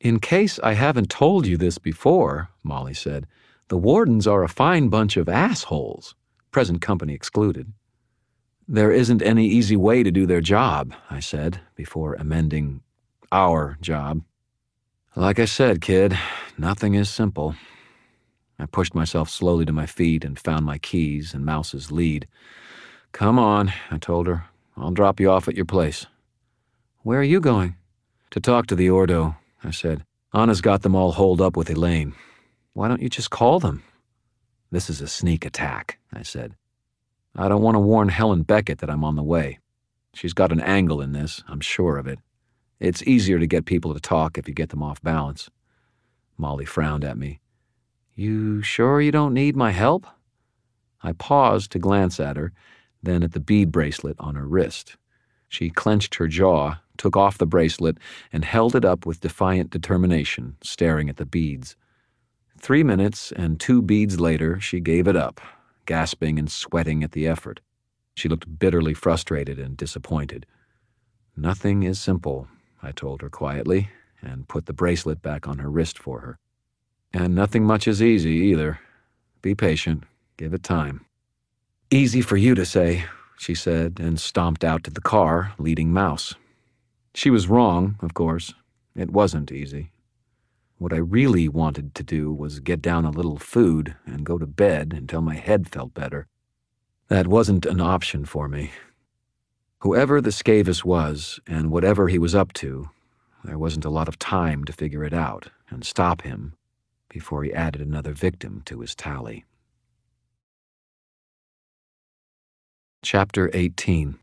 [0.00, 3.26] In case I haven't told you this before, Molly said,
[3.68, 6.14] the wardens are a fine bunch of assholes
[6.50, 7.72] present company excluded.
[8.66, 12.82] There isn't any easy way to do their job, I said, before amending
[13.32, 14.22] our job.
[15.16, 16.18] Like I said, kid,
[16.58, 17.54] nothing is simple.
[18.58, 22.26] I pushed myself slowly to my feet and found my keys and Mouse's lead.
[23.12, 24.44] Come on, I told her.
[24.76, 26.06] I'll drop you off at your place.
[27.02, 27.76] Where are you going?
[28.32, 30.04] To talk to the Ordo, I said.
[30.34, 32.14] Anna's got them all holed up with Elaine.
[32.74, 33.82] Why don't you just call them?
[34.70, 36.54] This is a sneak attack, I said.
[37.34, 39.58] I don't want to warn Helen Beckett that I'm on the way.
[40.14, 42.18] She's got an angle in this, I'm sure of it.
[42.80, 45.50] It's easier to get people to talk if you get them off balance.
[46.36, 47.40] Molly frowned at me.
[48.14, 50.06] You sure you don't need my help?
[51.02, 52.52] I paused to glance at her,
[53.02, 54.96] then at the bead bracelet on her wrist.
[55.48, 57.98] She clenched her jaw, took off the bracelet,
[58.32, 61.76] and held it up with defiant determination, staring at the beads.
[62.60, 65.40] Three minutes and two beads later, she gave it up,
[65.86, 67.60] gasping and sweating at the effort.
[68.14, 70.44] She looked bitterly frustrated and disappointed.
[71.36, 72.48] Nothing is simple,
[72.82, 73.90] I told her quietly,
[74.20, 76.38] and put the bracelet back on her wrist for her.
[77.12, 78.80] And nothing much is easy either.
[79.40, 80.02] Be patient,
[80.36, 81.06] give it time.
[81.90, 83.04] Easy for you to say,
[83.38, 86.34] she said, and stomped out to the car, leading Mouse.
[87.14, 88.52] She was wrong, of course.
[88.96, 89.92] It wasn't easy.
[90.78, 94.46] What I really wanted to do was get down a little food and go to
[94.46, 96.28] bed until my head felt better.
[97.08, 98.70] That wasn't an option for me.
[99.80, 102.90] Whoever the Skavis was, and whatever he was up to,
[103.42, 106.54] there wasn't a lot of time to figure it out and stop him
[107.08, 109.44] before he added another victim to his tally.
[113.02, 114.16] Chapter 18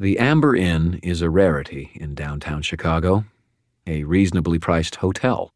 [0.00, 3.24] The Amber Inn is a rarity in downtown Chicago
[3.86, 5.52] a reasonably priced hotel.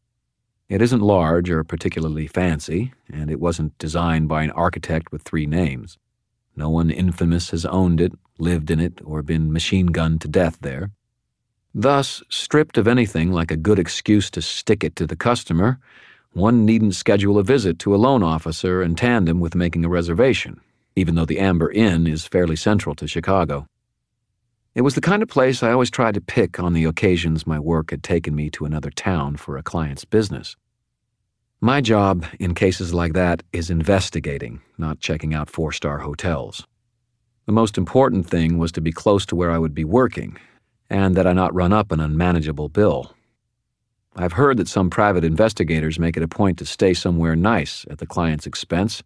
[0.69, 5.45] It isn't large or particularly fancy, and it wasn't designed by an architect with three
[5.45, 5.97] names.
[6.55, 10.57] No one infamous has owned it, lived in it, or been machine gunned to death
[10.61, 10.91] there.
[11.73, 15.79] Thus, stripped of anything like a good excuse to stick it to the customer,
[16.33, 20.61] one needn't schedule a visit to a loan officer in tandem with making a reservation,
[20.95, 23.65] even though the Amber Inn is fairly central to Chicago.
[24.73, 27.59] It was the kind of place I always tried to pick on the occasions my
[27.59, 30.55] work had taken me to another town for a client's business.
[31.59, 36.65] My job in cases like that is investigating, not checking out four star hotels.
[37.47, 40.37] The most important thing was to be close to where I would be working,
[40.89, 43.13] and that I not run up an unmanageable bill.
[44.15, 47.97] I've heard that some private investigators make it a point to stay somewhere nice at
[47.97, 49.03] the client's expense,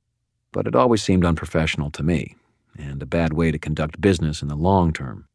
[0.51, 2.35] but it always seemed unprofessional to me,
[2.77, 5.27] and a bad way to conduct business in the long term.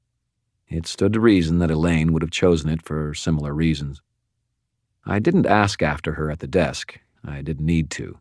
[0.71, 4.01] It stood to reason that Elaine would have chosen it for similar reasons.
[5.05, 7.01] I didn't ask after her at the desk.
[7.25, 8.19] I didn't need to.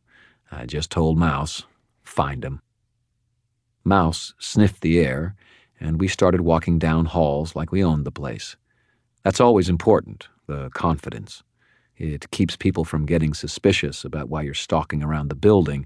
[0.52, 1.64] I just told Mouse,
[2.02, 2.62] find him.
[3.84, 5.36] Mouse sniffed the air,
[5.80, 8.56] and we started walking down halls like we owned the place.
[9.24, 11.44] That's always important, the confidence.
[11.98, 15.86] It keeps people from getting suspicious about why you're stalking around the building,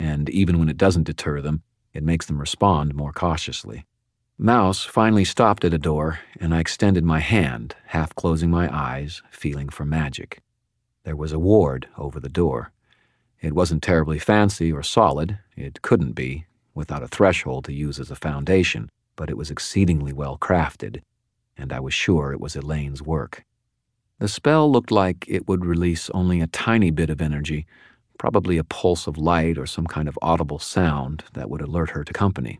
[0.00, 3.84] and even when it doesn't deter them, it makes them respond more cautiously.
[4.42, 9.20] Mouse finally stopped at a door, and I extended my hand, half closing my eyes,
[9.30, 10.40] feeling for magic.
[11.04, 12.72] There was a ward over the door.
[13.42, 18.10] It wasn't terribly fancy or solid, it couldn't be, without a threshold to use as
[18.10, 21.02] a foundation, but it was exceedingly well crafted,
[21.58, 23.44] and I was sure it was Elaine's work.
[24.20, 27.66] The spell looked like it would release only a tiny bit of energy,
[28.16, 32.04] probably a pulse of light or some kind of audible sound that would alert her
[32.04, 32.58] to company.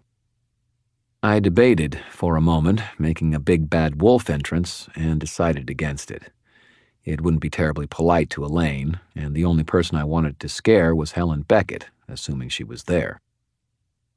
[1.22, 6.33] I debated for a moment making a big bad wolf entrance and decided against it.
[7.04, 10.94] It wouldn't be terribly polite to Elaine, and the only person I wanted to scare
[10.94, 13.20] was Helen Beckett, assuming she was there.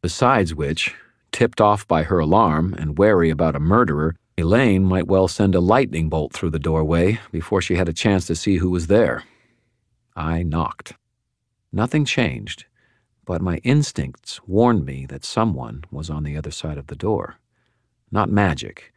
[0.02, 0.96] Besides which,
[1.34, 5.60] tipped off by her alarm and wary about a murderer, Elaine might well send a
[5.60, 9.26] lightning bolt through the doorway before she had a chance to see who was there.
[10.16, 10.94] I knocked.
[11.70, 12.63] Nothing changed
[13.26, 17.38] but my instincts warned me that someone was on the other side of the door.
[18.12, 18.94] Not magic,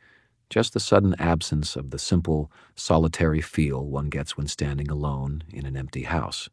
[0.51, 5.67] just the sudden absence of the simple, solitary feel one gets when standing alone in
[5.67, 6.49] an empty house.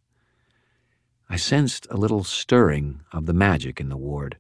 [1.30, 4.38] I sensed a little stirring of the magic in the ward.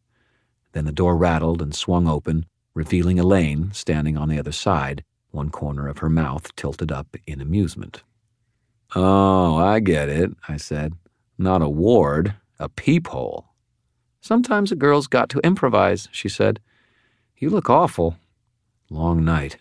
[0.73, 5.49] Then the door rattled and swung open, revealing Elaine standing on the other side, one
[5.49, 8.03] corner of her mouth tilted up in amusement.
[8.95, 10.93] Oh, I get it, I said.
[11.37, 13.45] Not a ward, a peephole.
[14.21, 16.59] Sometimes a girl's got to improvise, she said.
[17.37, 18.17] You look awful.
[18.89, 19.57] Long night.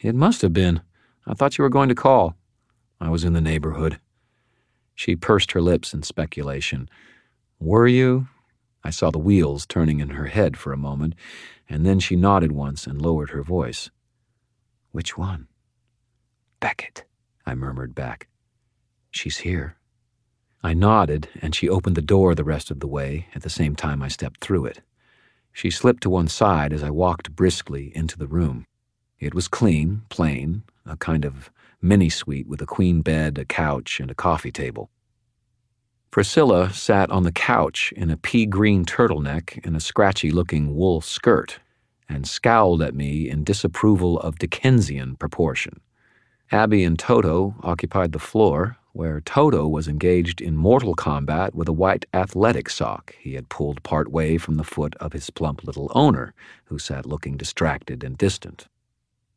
[0.00, 0.82] It must have been.
[1.26, 2.36] I thought you were going to call.
[3.00, 3.98] I was in the neighborhood.
[4.94, 6.88] She pursed her lips in speculation.
[7.58, 8.28] Were you?
[8.84, 11.14] I saw the wheels turning in her head for a moment,
[11.68, 13.90] and then she nodded once and lowered her voice.
[14.92, 15.48] Which one?
[16.60, 17.04] Beckett,
[17.44, 18.28] I murmured back.
[19.10, 19.76] She's here.
[20.66, 23.76] I nodded, and she opened the door the rest of the way at the same
[23.76, 24.80] time I stepped through it.
[25.52, 28.64] She slipped to one side as I walked briskly into the room.
[29.20, 34.00] It was clean, plain, a kind of mini suite with a queen bed, a couch,
[34.00, 34.90] and a coffee table.
[36.10, 41.00] Priscilla sat on the couch in a pea green turtleneck and a scratchy looking wool
[41.00, 41.60] skirt
[42.08, 45.78] and scowled at me in disapproval of Dickensian proportion.
[46.50, 51.72] Abby and Toto occupied the floor, where Toto was engaged in mortal combat with a
[51.72, 55.92] white athletic sock he had pulled part way from the foot of his plump little
[55.94, 56.32] owner,
[56.64, 58.68] who sat looking distracted and distant.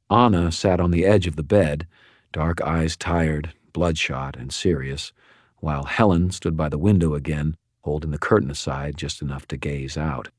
[0.10, 1.86] Anna sat on the edge of the bed,
[2.32, 5.12] dark eyes tired, bloodshot, and serious,
[5.58, 9.98] while Helen stood by the window again, holding the curtain aside just enough to gaze
[9.98, 10.30] out.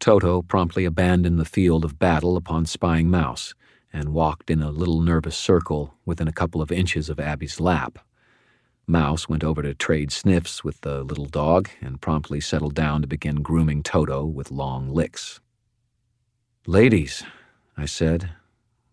[0.00, 3.54] Toto promptly abandoned the field of battle upon spying Mouse
[3.92, 7.98] and walked in a little nervous circle within a couple of inches of Abby's lap.
[8.86, 13.06] Mouse went over to trade sniffs with the little dog and promptly settled down to
[13.06, 15.40] begin grooming Toto with long licks.
[16.66, 17.22] Ladies,
[17.76, 18.30] I said,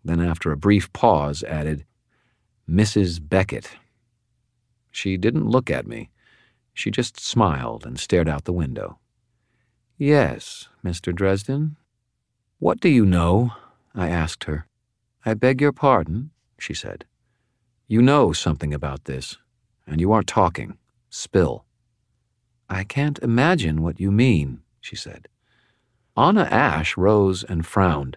[0.04, 1.84] then after a brief pause added,
[2.68, 3.20] Mrs.
[3.26, 3.70] Beckett.
[4.90, 6.10] She didn't look at me.
[6.74, 8.98] She just smiled and stared out the window.
[9.98, 11.14] Yes, Mr.
[11.14, 11.76] Dresden.
[12.58, 13.52] What do you know?
[13.94, 14.66] I asked her.
[15.28, 17.04] I beg your pardon, she said.
[17.88, 19.36] You know something about this,
[19.84, 20.78] and you aren't talking.
[21.10, 21.64] Spill.
[22.70, 25.26] I can't imagine what you mean, she said.
[26.16, 28.16] Anna Ash rose and frowned.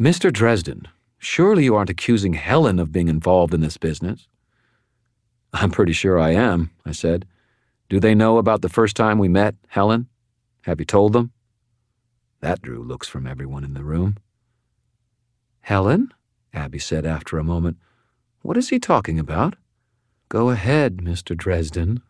[0.00, 0.32] Mr.
[0.32, 0.86] Dresden,
[1.18, 4.28] surely you aren't accusing Helen of being involved in this business?
[5.52, 7.26] I'm pretty sure I am, I said.
[7.88, 10.06] Do they know about the first time we met, Helen?
[10.62, 11.32] Have you told them?
[12.40, 14.18] That drew looks from everyone in the room.
[15.62, 16.12] Helen?
[16.52, 17.78] Abby said after a moment.
[18.42, 19.56] What is he talking about?
[20.28, 21.36] Go ahead, Mr.
[21.36, 22.02] Dresden,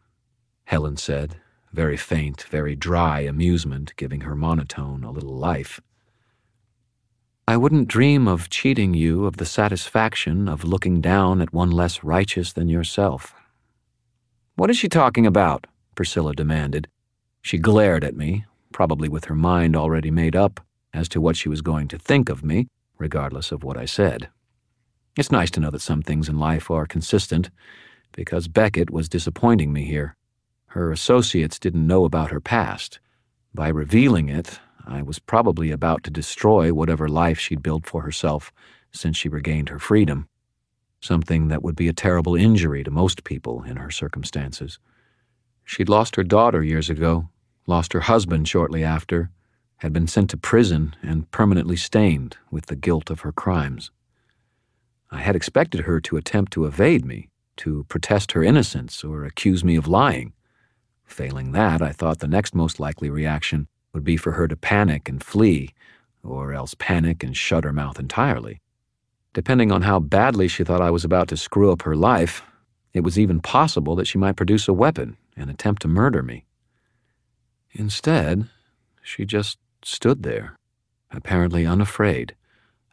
[0.65, 1.37] Helen said,
[1.73, 5.81] very faint, very dry amusement giving her monotone a little life.
[7.47, 12.05] I wouldn't dream of cheating you of the satisfaction of looking down at one less
[12.05, 13.35] righteous than yourself.
[14.55, 15.67] What is she talking about?
[15.95, 16.88] Priscilla demanded.
[17.43, 20.61] She glared at me, probably with her mind already made up
[20.95, 24.28] as to what she was going to think of me, regardless of what I said.
[25.16, 27.50] It's nice to know that some things in life are consistent,
[28.12, 30.16] because Beckett was disappointing me here.
[30.66, 32.98] Her associates didn't know about her past.
[33.55, 38.52] By revealing it, I was probably about to destroy whatever life she'd built for herself
[38.90, 40.28] since she regained her freedom,
[41.00, 44.78] something that would be a terrible injury to most people in her circumstances.
[45.64, 47.28] She'd lost her daughter years ago,
[47.66, 49.30] lost her husband shortly after,
[49.83, 53.91] had been sent to prison and permanently stained with the guilt of her crimes.
[55.11, 59.64] I had expected her to attempt to evade me, to protest her innocence or accuse
[59.64, 60.35] me of lying.
[61.05, 65.09] Failing that, I thought the next most likely reaction would be for her to panic
[65.09, 65.74] and flee,
[66.22, 68.61] or else panic and shut her mouth entirely.
[69.35, 72.45] Depending on how badly she thought I was about to screw up her life,
[72.95, 76.45] it was even possible that she might produce a weapon and attempt to murder me.
[77.72, 78.49] Instead,
[79.03, 80.57] she just stood there,
[81.11, 82.35] apparently unafraid,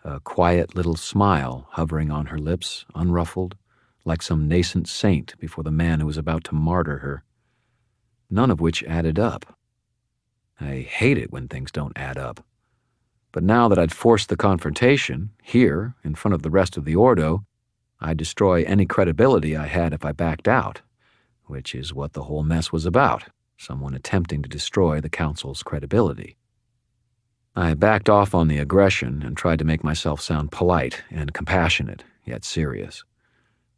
[0.04, 3.56] a quiet little smile hovering on her lips, unruffled,
[4.06, 7.24] like some nascent saint before the man who was about to martyr her.
[8.30, 9.58] None of which added up.
[10.60, 12.46] I hate it when things don't add up.
[13.32, 16.96] But now that I'd forced the confrontation, here, in front of the rest of the
[16.96, 17.44] Ordo,
[18.00, 20.82] I'd destroy any credibility I had if I backed out,
[21.46, 23.26] which is what the whole mess was about
[23.60, 26.38] someone attempting to destroy the Council's credibility.
[27.60, 32.05] I backed off on the aggression and tried to make myself sound polite and compassionate,
[32.24, 33.03] yet serious.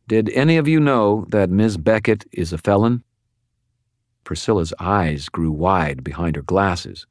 [0.07, 3.03] Did any of you know that Miss Beckett is a felon?
[4.23, 7.07] Priscilla's eyes grew wide behind her glasses.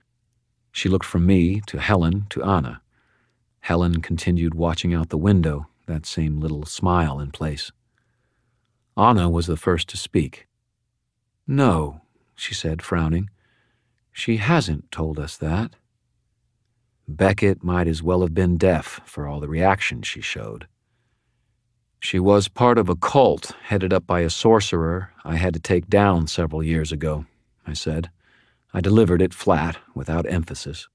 [0.71, 2.83] She looked from me to Helen to Anna.
[3.63, 7.73] Helen continued watching out the window, that same little smile in place.
[8.97, 10.47] Anna was the first to speak.
[11.49, 12.03] No,
[12.37, 13.29] she said, frowning.
[14.13, 15.75] She hasn't told us that.
[17.17, 20.67] Beckett might as well have been deaf for all the reaction she showed.
[22.01, 25.89] She was part of a cult headed up by a sorcerer I had to take
[25.89, 27.27] down several years ago,
[27.67, 28.11] I said.
[28.73, 30.89] I delivered it flat, without emphasis.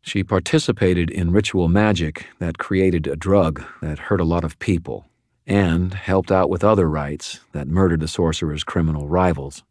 [0.00, 5.06] She participated in ritual magic that created a drug that hurt a lot of people,
[5.46, 9.62] and helped out with other rites that murdered the sorcerer's criminal rivals.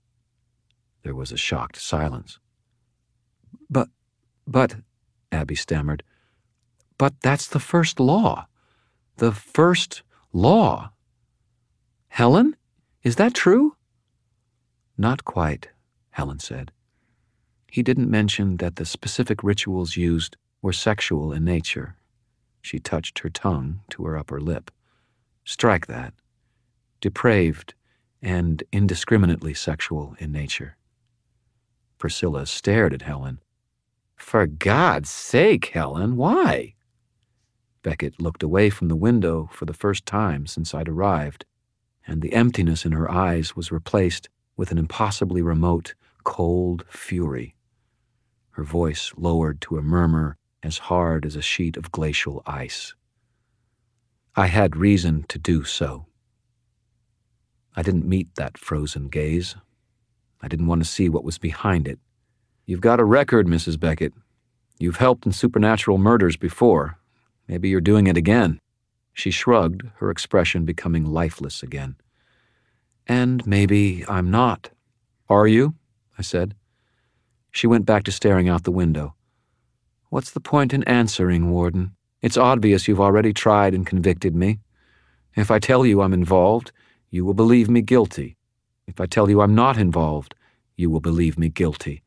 [1.04, 2.40] There was a shocked silence.
[3.70, 3.90] But,
[4.46, 4.76] but,
[5.32, 6.04] Abby stammered,
[6.98, 8.48] but that's the first law.
[9.18, 10.04] The first
[10.34, 10.92] law.
[12.10, 12.56] Helen,
[13.04, 13.76] is that true?
[14.98, 15.70] Not quite,
[16.12, 16.72] Helen said.
[17.72, 21.96] He didn't mention that the specific rituals used were sexual in nature.
[22.62, 24.72] She touched her tongue to her upper lip.
[25.46, 26.14] Strike that.
[27.00, 27.74] Depraved
[28.22, 30.76] and indiscriminately sexual in nature.
[31.98, 33.40] Priscilla stared at Helen.
[34.20, 36.76] For God's sake, Helen, why?
[37.82, 41.46] Beckett looked away from the window for the first time since I'd arrived,
[42.06, 47.56] and the emptiness in her eyes was replaced with an impossibly remote, cold fury.
[48.52, 52.94] Her voice lowered to a murmur as hard as a sheet of glacial ice.
[54.36, 56.06] I had reason to do so.
[57.76, 59.56] I didn't meet that frozen gaze.
[60.42, 62.00] I didn't want to see what was behind it.
[62.70, 63.80] You've got a record, Mrs.
[63.80, 64.14] Beckett.
[64.78, 67.00] You've helped in supernatural murders before.
[67.48, 68.60] Maybe you're doing it again.
[69.12, 71.96] She shrugged, her expression becoming lifeless again.
[73.08, 74.70] And maybe I'm not.
[75.28, 75.74] Are you?
[76.16, 76.54] I said.
[77.50, 79.16] She went back to staring out the window.
[80.12, 81.96] What's the point in answering, Warden?
[82.22, 84.60] It's obvious you've already tried and convicted me.
[85.36, 86.72] If I tell you I'm involved,
[87.10, 88.38] you will believe me guilty.
[88.86, 90.36] If I tell you I'm not involved,
[90.76, 92.04] you will believe me guilty.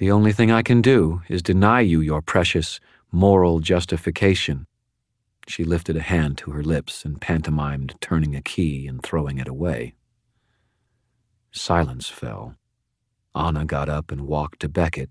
[0.00, 2.80] The only thing I can do is deny you your precious
[3.12, 4.66] moral justification.
[5.46, 9.46] She lifted a hand to her lips and pantomimed turning a key and throwing it
[9.46, 9.92] away.
[11.52, 12.54] Silence fell.
[13.34, 15.10] Anna got up and walked to Beckett.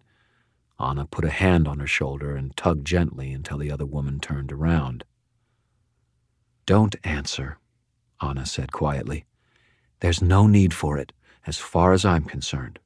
[0.80, 4.52] Anna put a hand on her shoulder and tugged gently until the other woman turned
[4.52, 5.04] around.
[6.66, 7.60] Don't answer,
[8.24, 9.26] Anna said quietly.
[10.00, 11.14] There's no need for it,
[11.46, 12.80] as far as I'm concerned.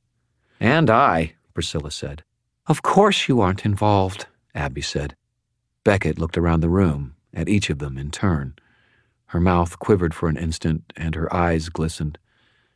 [0.59, 2.23] And I, Priscilla said.
[2.67, 5.15] Of course you aren't involved, Abby said.
[5.83, 8.55] Beckett looked around the room, at each of them in turn.
[9.27, 12.17] Her mouth quivered for an instant, and her eyes glistened.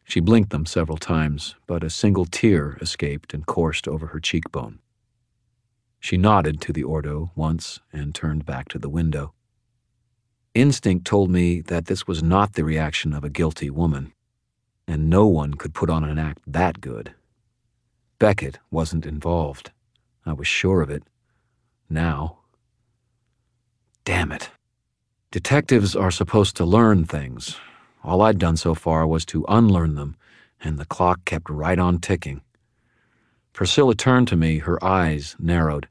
[0.03, 4.79] She blinked them several times, but a single tear escaped and coursed over her cheekbone.
[5.99, 9.33] She nodded to the Ordo once and turned back to the window.
[10.53, 14.13] Instinct told me that this was not the reaction of a guilty woman,
[14.87, 17.13] and no one could put on an act that good.
[18.19, 19.71] Beckett wasn't involved.
[20.25, 21.03] I was sure of it.
[21.89, 22.39] Now.
[24.05, 24.49] Damn it.
[25.29, 27.57] Detectives are supposed to learn things.
[28.03, 30.15] All I'd done so far was to unlearn them,
[30.63, 32.41] and the clock kept right on ticking.
[33.53, 35.87] Priscilla turned to me, her eyes narrowed.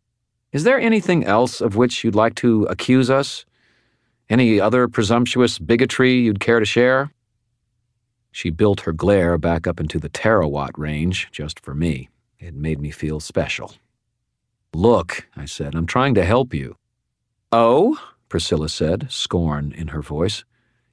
[0.53, 3.45] Is there anything else of which you'd like to accuse us?
[4.29, 7.12] Any other presumptuous bigotry you'd care to share?
[8.33, 12.09] She built her glare back up into the terawatt range just for me.
[12.39, 13.74] It made me feel special.
[14.74, 16.76] Look, I said, I'm trying to help you.
[17.51, 17.99] Oh?
[18.28, 20.45] Priscilla said, scorn in her voice.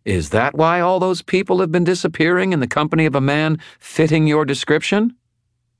[0.05, 3.57] Is that why all those people have been disappearing in the company of a man
[3.79, 5.15] fitting your description?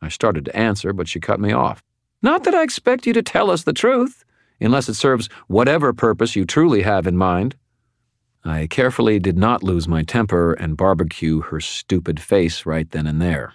[0.02, 1.84] I started to answer, but she cut me off.
[2.22, 4.26] Not that I expect you to tell us the truth,
[4.60, 7.56] unless it serves whatever purpose you truly have in mind.
[8.46, 13.22] I carefully did not lose my temper and barbecue her stupid face right then and
[13.22, 13.54] there.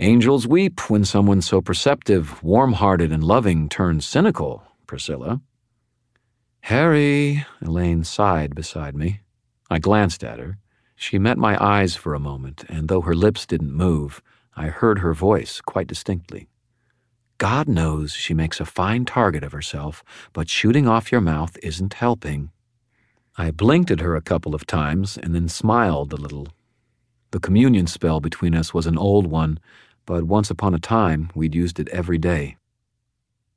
[0.00, 5.40] Angels weep when someone so perceptive, warm hearted, and loving turns cynical, Priscilla.
[6.62, 9.20] Harry, Elaine sighed beside me.
[9.70, 10.58] I glanced at her.
[10.96, 14.20] She met my eyes for a moment, and though her lips didn't move,
[14.56, 16.48] I heard her voice quite distinctly.
[17.38, 21.94] God knows she makes a fine target of herself, but shooting off your mouth isn't
[21.94, 22.50] helping.
[23.38, 26.48] I blinked at her a couple of times and then smiled a little.
[27.34, 29.58] The communion spell between us was an old one,
[30.06, 32.58] but once upon a time we'd used it every day.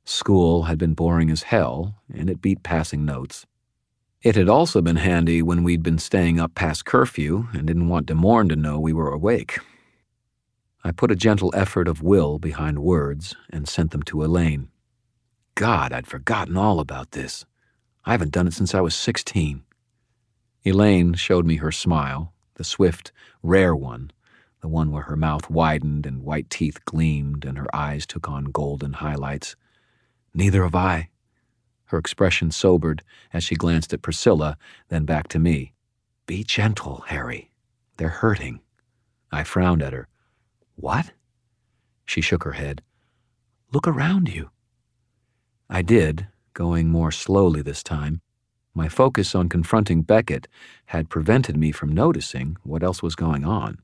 [0.04, 3.46] School had been boring as hell, and it beat passing notes.
[4.20, 8.08] It had also been handy when we'd been staying up past curfew and didn't want
[8.08, 9.60] DuMorne to know we were awake.
[10.82, 14.70] I put a gentle effort of will behind words and sent them to Elaine.
[15.54, 17.46] God, I'd forgotten all about this.
[18.04, 19.62] I haven't done it since I was 16.
[20.64, 23.12] Elaine showed me her smile, the swift,
[23.42, 24.10] rare one,
[24.60, 28.46] the one where her mouth widened and white teeth gleamed and her eyes took on
[28.46, 29.56] golden highlights.
[30.34, 31.10] Neither have I.
[31.86, 34.58] Her expression sobered as she glanced at Priscilla,
[34.88, 35.72] then back to me.
[36.26, 37.50] Be gentle, Harry.
[37.96, 38.60] They're hurting.
[39.32, 40.08] I frowned at her.
[40.76, 41.12] What?
[42.04, 42.82] She shook her head.
[43.72, 44.50] Look around you.
[45.70, 48.20] I did, going more slowly this time.
[48.74, 50.46] My focus on confronting Beckett
[50.86, 53.78] had prevented me from noticing what else was going on.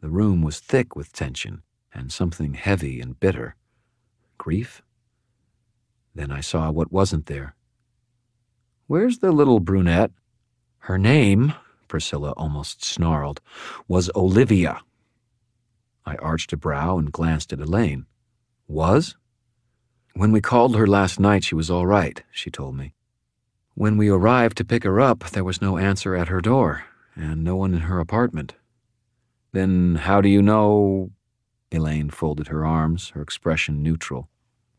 [0.00, 1.62] The room was thick with tension
[1.92, 3.56] and something heavy and bitter.
[4.38, 4.82] Grief?
[6.14, 7.54] Then I saw what wasn't there.
[8.86, 10.12] Where's the little brunette?
[10.80, 11.54] Her name,
[11.88, 13.40] Priscilla almost snarled,
[13.88, 14.80] was Olivia.
[16.04, 18.06] I arched a brow and glanced at Elaine.
[18.68, 19.16] Was?
[20.14, 22.94] When we called her last night, she was all right, she told me.
[23.78, 27.44] When we arrived to pick her up, there was no answer at her door, and
[27.44, 28.54] no one in her apartment.
[29.52, 31.10] Then how do you know?
[31.70, 34.30] Elaine folded her arms, her expression neutral.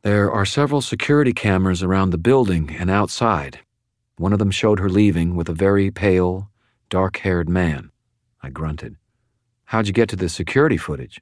[0.01, 3.59] There are several security cameras around the building and outside.
[4.17, 6.49] One of them showed her leaving with a very pale,
[6.89, 7.91] dark haired man.
[8.41, 8.95] I grunted.
[9.65, 11.21] How'd you get to the security footage?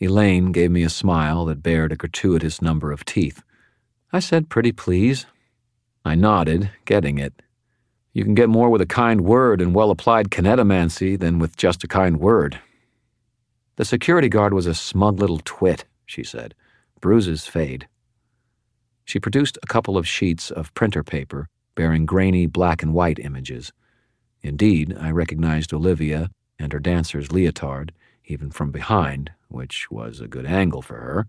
[0.00, 3.42] Elaine gave me a smile that bared a gratuitous number of teeth.
[4.14, 5.26] I said, Pretty please.
[6.04, 7.34] I nodded, getting it.
[8.12, 11.84] You can get more with a kind word and well applied kinetomancy than with just
[11.84, 12.58] a kind word.
[13.76, 16.54] The security guard was a smug little twit, she said.
[17.00, 17.88] Bruises fade.
[19.04, 23.72] She produced a couple of sheets of printer paper bearing grainy black and white images.
[24.42, 27.92] Indeed, I recognized Olivia and her dancer's leotard,
[28.26, 31.26] even from behind, which was a good angle for her.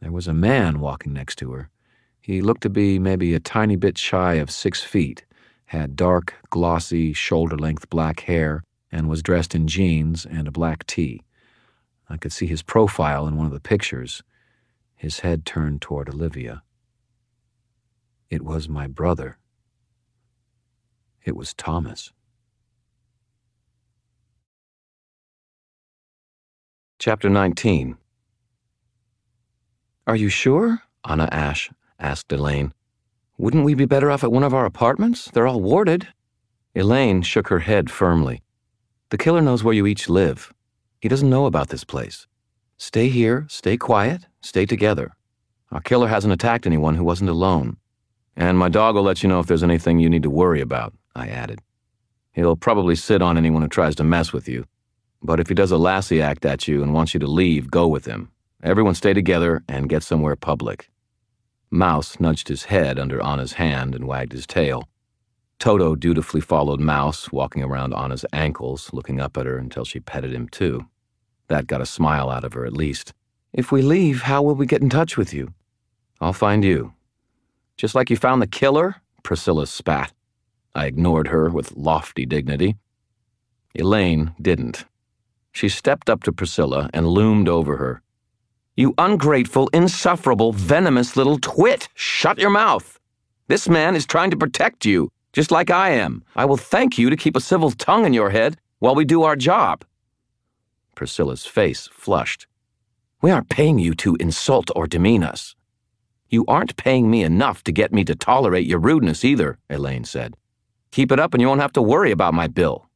[0.00, 1.70] There was a man walking next to her.
[2.28, 5.24] He looked to be maybe a tiny bit shy of six feet,
[5.64, 8.62] had dark, glossy, shoulder length black hair,
[8.92, 11.22] and was dressed in jeans and a black tee.
[12.06, 14.22] I could see his profile in one of the pictures,
[14.94, 16.62] his head turned toward Olivia.
[18.28, 19.38] It was my brother.
[21.24, 22.12] It was Thomas.
[26.98, 27.96] Chapter 19
[30.06, 30.82] Are you sure?
[31.06, 32.72] Anna Ash asked Elaine.
[33.36, 35.30] Wouldn't we be better off at one of our apartments?
[35.32, 36.08] They're all warded.
[36.74, 38.42] Elaine shook her head firmly.
[39.10, 40.52] The killer knows where you each live.
[41.00, 42.26] He doesn't know about this place.
[42.76, 45.12] Stay here, stay quiet, stay together.
[45.70, 47.76] Our killer hasn't attacked anyone who wasn't alone.
[48.36, 50.94] And my dog will let you know if there's anything you need to worry about,
[51.14, 51.60] I added.
[52.32, 54.64] He'll probably sit on anyone who tries to mess with you.
[55.22, 57.88] But if he does a lassie act at you and wants you to leave, go
[57.88, 58.30] with him.
[58.62, 60.90] Everyone stay together and get somewhere public.
[61.70, 64.88] Mouse nudged his head under Anna's hand and wagged his tail.
[65.58, 70.32] Toto dutifully followed Mouse, walking around Anna's ankles, looking up at her until she petted
[70.32, 70.86] him too.
[71.48, 73.12] That got a smile out of her at least.
[73.52, 75.52] If we leave, how will we get in touch with you?
[76.20, 76.92] I'll find you.
[77.76, 78.96] Just like you found the killer?
[79.22, 80.12] Priscilla spat.
[80.74, 82.76] I ignored her with lofty dignity.
[83.74, 84.84] Elaine didn't.
[85.52, 88.02] She stepped up to Priscilla and loomed over her.
[88.78, 91.88] You ungrateful, insufferable, venomous little twit!
[91.94, 93.00] Shut your mouth!
[93.48, 96.22] This man is trying to protect you, just like I am.
[96.36, 99.24] I will thank you to keep a civil tongue in your head while we do
[99.24, 99.84] our job.
[100.94, 102.46] Priscilla's face flushed.
[103.20, 105.56] We aren't paying you to insult or demean us.
[106.28, 110.36] You aren't paying me enough to get me to tolerate your rudeness either, Elaine said.
[110.92, 112.88] Keep it up and you won't have to worry about my bill.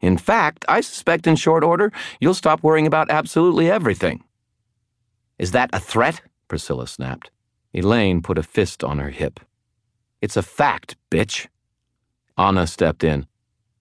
[0.00, 4.22] In fact, I suspect in short order you'll stop worrying about absolutely everything.
[5.38, 6.22] Is that a threat?
[6.48, 7.30] Priscilla snapped.
[7.74, 9.40] Elaine put a fist on her hip.
[10.22, 11.48] It's a fact, bitch.
[12.38, 13.26] Anna stepped in.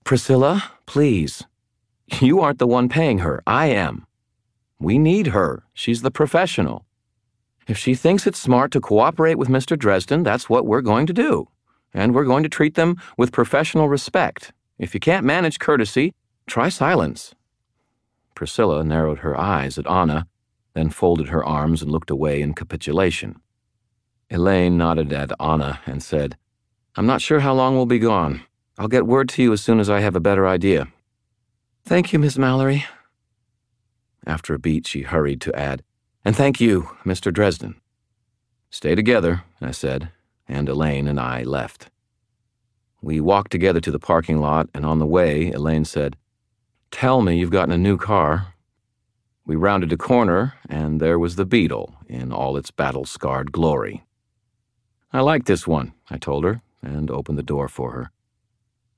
[0.04, 1.44] Priscilla, please.
[2.22, 3.42] You aren't the one paying her.
[3.48, 4.06] I am.
[4.80, 5.64] We need her.
[5.74, 6.86] She's the professional.
[7.68, 9.78] If she thinks it's smart to cooperate with Mr.
[9.78, 11.48] Dresden, that's what we're going to do.
[11.94, 14.52] And we're going to treat them with professional respect.
[14.78, 16.14] If you can't manage courtesy,
[16.48, 17.34] try silence.
[18.36, 20.28] Priscilla narrowed her eyes at Anna
[20.76, 23.42] then folded her arms and looked away in capitulation.
[24.30, 26.38] Elaine nodded at Anna and said,
[26.96, 28.44] I'm not sure how long we'll be gone.
[28.78, 30.88] I'll get word to you as soon as I have a better idea.
[31.86, 32.86] Thank you, Miss Mallory.
[34.28, 35.84] After a beat, she hurried to add,
[36.24, 37.34] And thank you, Mr.
[37.34, 37.80] Dresden.
[38.70, 40.10] Stay together, I said,
[40.48, 41.90] and Elaine and I left.
[43.02, 46.18] We walked together to the parking lot, and on the way, Elaine said,
[46.92, 48.55] Tell me you've gotten a new car.
[49.48, 54.04] We rounded a corner, and there was the Beetle in all its battle scarred glory.
[55.14, 58.12] I like this one, I told her, and opened the door for her.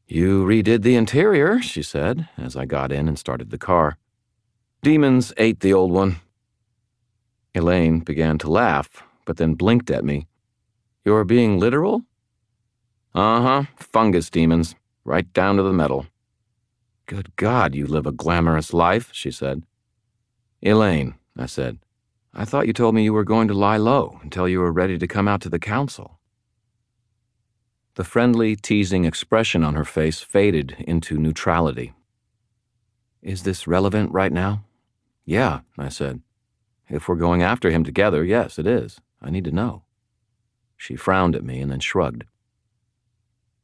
[0.07, 3.97] You redid the interior, she said, as I got in and started the car.
[4.81, 6.21] Demons ate the old one.
[7.53, 10.27] Elaine began to laugh, but then blinked at me.
[11.03, 12.03] You're being literal?
[13.13, 16.05] Uh huh, fungus demons, right down to the metal.
[17.05, 19.63] Good God, you live a glamorous life, she said.
[20.61, 21.79] Elaine, I said,
[22.33, 24.97] I thought you told me you were going to lie low until you were ready
[24.97, 26.19] to come out to the council.
[27.95, 31.93] The friendly, teasing expression on her face faded into neutrality.
[33.21, 34.65] Is this relevant right now?
[35.25, 36.21] Yeah, I said.
[36.89, 39.01] If we're going after him together, yes, it is.
[39.21, 39.83] I need to know.
[40.77, 42.25] She frowned at me and then shrugged.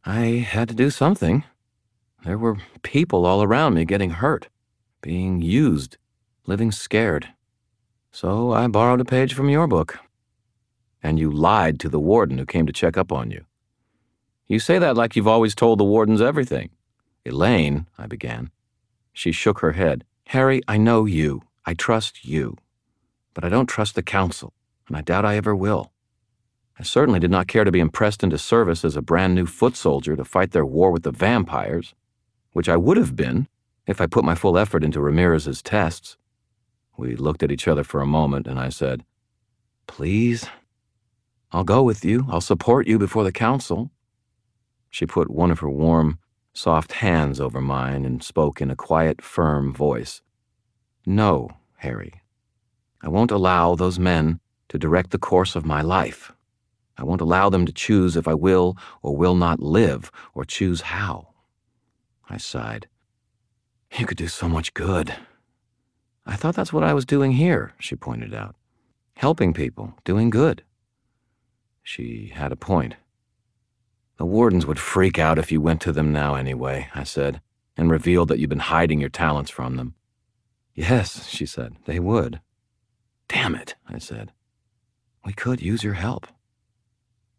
[0.03, 1.43] I had to do something.
[2.25, 4.49] There were people all around me getting hurt,
[5.01, 5.97] being used,
[6.45, 7.29] living scared.
[8.11, 9.99] So I borrowed a page from your book.
[11.01, 13.45] And you lied to the warden who came to check up on you.
[14.47, 16.69] You say that like you've always told the wardens everything.
[17.25, 18.51] Elaine, I began.
[19.13, 20.03] She shook her head.
[20.27, 21.41] Harry, I know you.
[21.65, 22.57] I trust you.
[23.33, 24.53] But I don't trust the council,
[24.87, 25.91] and I doubt I ever will.
[26.77, 29.75] I certainly did not care to be impressed into service as a brand new foot
[29.75, 31.93] soldier to fight their war with the vampires,
[32.51, 33.47] which I would have been
[33.85, 36.17] if I put my full effort into Ramirez's tests.
[36.97, 39.03] We looked at each other for a moment, and I said,
[39.87, 40.47] Please?
[41.51, 42.25] I'll go with you.
[42.29, 43.91] I'll support you before the council.
[44.89, 46.19] She put one of her warm,
[46.53, 50.21] soft hands over mine and spoke in a quiet, firm voice.
[51.05, 52.21] No, Harry.
[53.01, 54.39] I won't allow those men
[54.69, 56.31] to direct the course of my life.
[56.97, 60.81] I won't allow them to choose if I will or will not live, or choose
[60.81, 61.29] how.
[62.29, 62.87] I sighed.
[63.97, 65.15] You could do so much good.
[66.25, 68.55] I thought that's what I was doing here, she pointed out.
[69.15, 70.63] Helping people, doing good.
[71.83, 72.95] She had a point.
[74.17, 77.41] The wardens would freak out if you went to them now anyway, I said,
[77.75, 79.95] and revealed that you'd been hiding your talents from them.
[80.73, 82.39] Yes, she said, they would.
[83.27, 84.31] Damn it, I said.
[85.25, 86.27] We could use your help.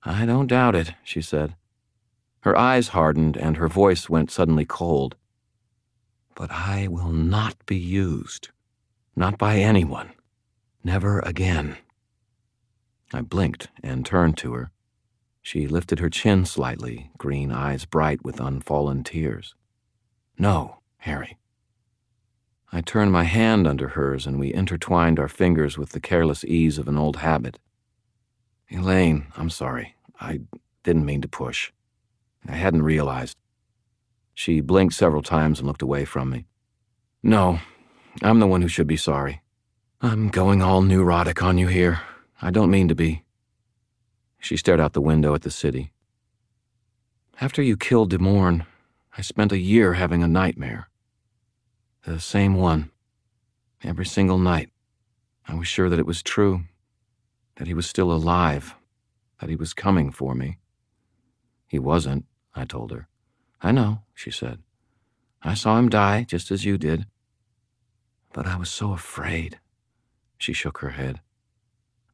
[0.04, 1.56] I don't doubt it, she said.
[2.40, 5.16] Her eyes hardened and her voice went suddenly cold.
[6.34, 8.50] But I will not be used.
[9.16, 10.12] Not by anyone.
[10.82, 11.76] Never again.
[13.12, 14.70] I blinked and turned to her.
[15.40, 19.54] She lifted her chin slightly, green eyes bright with unfallen tears.
[20.38, 21.38] No, Harry.
[22.72, 26.76] I turned my hand under hers and we intertwined our fingers with the careless ease
[26.76, 27.60] of an old habit.
[28.68, 29.94] Elaine, I'm sorry.
[30.20, 30.40] I
[30.82, 31.70] didn't mean to push.
[32.48, 33.36] I hadn't realized.
[34.34, 36.46] She blinked several times and looked away from me.
[37.22, 37.60] No,
[38.22, 39.42] I'm the one who should be sorry.
[40.00, 42.00] I'm going all neurotic on you here.
[42.40, 43.24] I don't mean to be.
[44.38, 45.92] She stared out the window at the city.
[47.40, 48.66] After you killed DuMorne,
[49.16, 50.88] I spent a year having a nightmare.
[52.04, 52.90] The same one.
[53.82, 54.70] Every single night.
[55.48, 56.64] I was sure that it was true.
[57.56, 58.74] That he was still alive.
[59.40, 60.58] That he was coming for me.
[61.66, 63.08] He wasn't, I told her.
[63.60, 64.58] I know, she said.
[65.42, 67.06] I saw him die just as you did.
[68.34, 69.60] But I was so afraid.
[70.36, 71.20] She shook her head.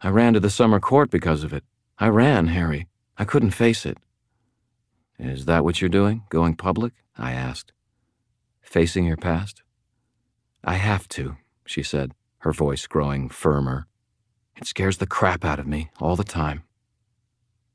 [0.02, 1.64] I ran to the summer court because of it.
[1.98, 2.86] I ran, Harry.
[3.16, 3.96] I couldn't face it.
[5.18, 6.22] Is that what you're doing?
[6.28, 6.92] Going public?
[7.16, 7.72] I asked.
[8.60, 9.62] Facing your past?
[10.62, 13.86] I have to, she said, her voice growing firmer.
[14.56, 16.64] It scares the crap out of me all the time.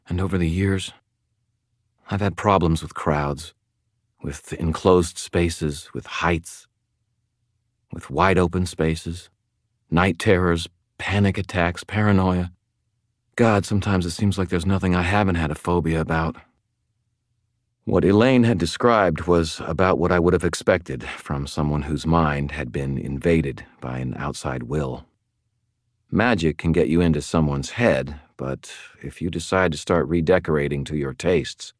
[0.07, 0.93] And over the years,
[2.11, 3.55] I've had problems with crowds,
[4.21, 6.67] with enclosed spaces, with heights,
[7.91, 9.29] with wide open spaces,
[9.89, 10.67] night terrors,
[10.97, 12.51] panic attacks, paranoia.
[13.36, 16.38] God, sometimes it seems like there's nothing I haven't had a phobia about.
[17.83, 22.51] What Elaine had described was about what I would have expected from someone whose mind
[22.51, 25.05] had been invaded by an outside will.
[26.09, 28.73] Magic can get you into someone's head, but
[29.03, 31.73] if you decide to start redecorating to your tastes,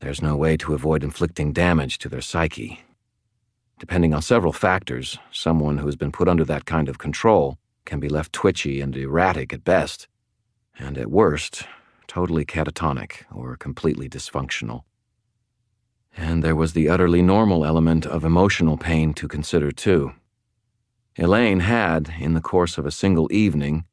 [0.00, 2.82] there's no way to avoid inflicting damage to their psyche.
[3.84, 8.00] Depending on several factors, someone who has been put under that kind of control can
[8.00, 10.08] be left twitchy and erratic at best,
[10.78, 11.64] and at worst,
[12.06, 14.84] totally catatonic or completely dysfunctional.
[16.16, 20.14] And there was the utterly normal element of emotional pain to consider, too.
[21.18, 23.84] Elaine had, in the course of a single evening,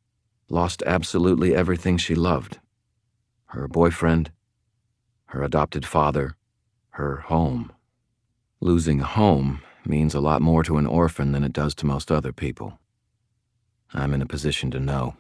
[0.48, 2.60] lost absolutely everything she loved
[3.48, 4.32] her boyfriend,
[5.26, 6.38] her adopted father,
[6.92, 7.74] her home.
[8.62, 12.12] Losing a home means a lot more to an orphan than it does to most
[12.12, 12.80] other people.
[13.94, 15.16] I'm in a position to know.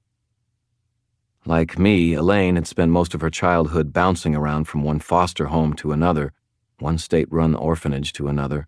[1.45, 5.73] Like me, Elaine had spent most of her childhood bouncing around from one foster home
[5.75, 6.33] to another,
[6.79, 8.67] one state run orphanage to another.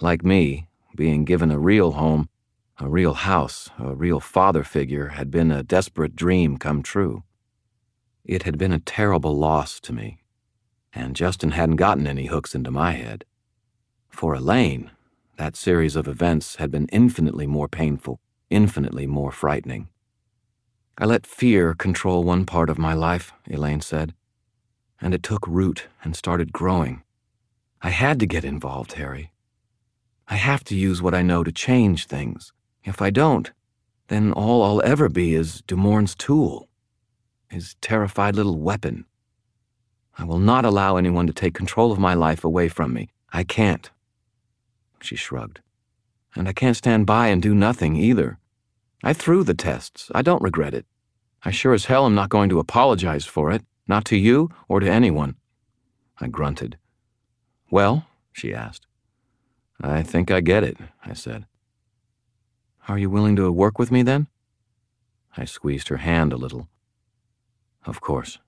[0.00, 2.28] Like me, being given a real home,
[2.78, 7.22] a real house, a real father figure had been a desperate dream come true.
[8.24, 10.18] It had been a terrible loss to me,
[10.92, 13.24] and Justin hadn't gotten any hooks into my head.
[14.08, 14.90] For Elaine,
[15.36, 18.20] that series of events had been infinitely more painful,
[18.50, 19.88] infinitely more frightening.
[20.96, 24.14] I let fear control one part of my life, Elaine said,
[25.00, 27.02] and it took root and started growing.
[27.82, 29.32] I had to get involved, Harry.
[30.28, 32.52] I have to use what I know to change things.
[32.84, 33.50] If I don't,
[34.08, 36.68] then all I'll ever be is DuMorne's tool,
[37.48, 39.04] his terrified little weapon.
[40.16, 43.10] I will not allow anyone to take control of my life away from me.
[43.32, 43.90] I can't.
[45.04, 45.60] She shrugged.
[46.34, 48.38] And I can't stand by and do nothing either.
[49.02, 50.10] I threw the tests.
[50.14, 50.86] I don't regret it.
[51.44, 54.80] I sure as hell am not going to apologize for it, not to you or
[54.80, 55.36] to anyone.
[56.18, 56.78] I grunted.
[57.70, 58.86] Well, she asked.
[59.78, 61.44] I think I get it, I said.
[62.88, 64.28] Are you willing to work with me then?
[65.36, 66.68] I squeezed her hand a little.
[67.84, 68.38] Of course.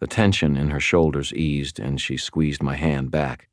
[0.00, 3.48] The tension in her shoulders eased, and she squeezed my hand back.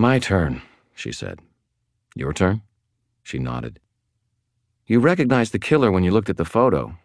[0.00, 0.62] My turn,
[0.98, 1.40] she said.
[2.16, 2.62] Your turn?
[3.22, 3.78] She nodded.
[4.86, 6.96] You recognized the killer when you looked at the photo.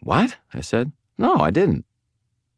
[0.00, 0.36] What?
[0.52, 0.92] I said.
[1.18, 1.84] No, I didn't.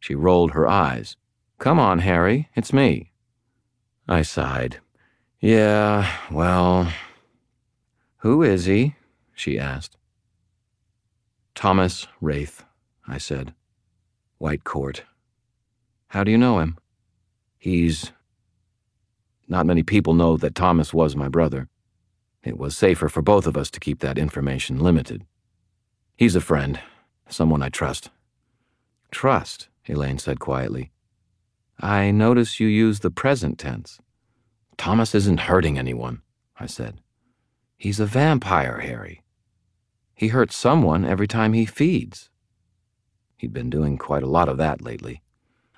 [0.01, 1.17] She rolled her eyes.
[1.59, 3.13] Come on, Harry, it's me.
[4.07, 4.81] I sighed.
[5.41, 6.93] Yeah, well.
[8.19, 8.97] Who is he?
[9.35, 9.97] she asked.
[11.55, 12.65] Thomas Raith,
[13.09, 13.55] I said.
[14.39, 15.05] White Court.
[16.09, 16.77] How do you know him?
[17.57, 18.13] He's.
[19.49, 21.69] Not many people know that Thomas was my brother.
[22.43, 25.25] It was safer for both of us to keep that information limited.
[26.17, 26.81] He's a friend,
[27.29, 28.11] someone I trust.
[29.11, 30.91] Trust, Elaine said quietly.
[31.79, 34.01] I notice you use the present tense.
[34.79, 36.23] Thomas isn't hurting anyone,
[36.59, 37.01] I said.
[37.77, 39.23] He's a vampire, Harry.
[40.15, 42.31] He hurts someone every time he feeds.
[43.37, 45.23] He'd been doing quite a lot of that lately.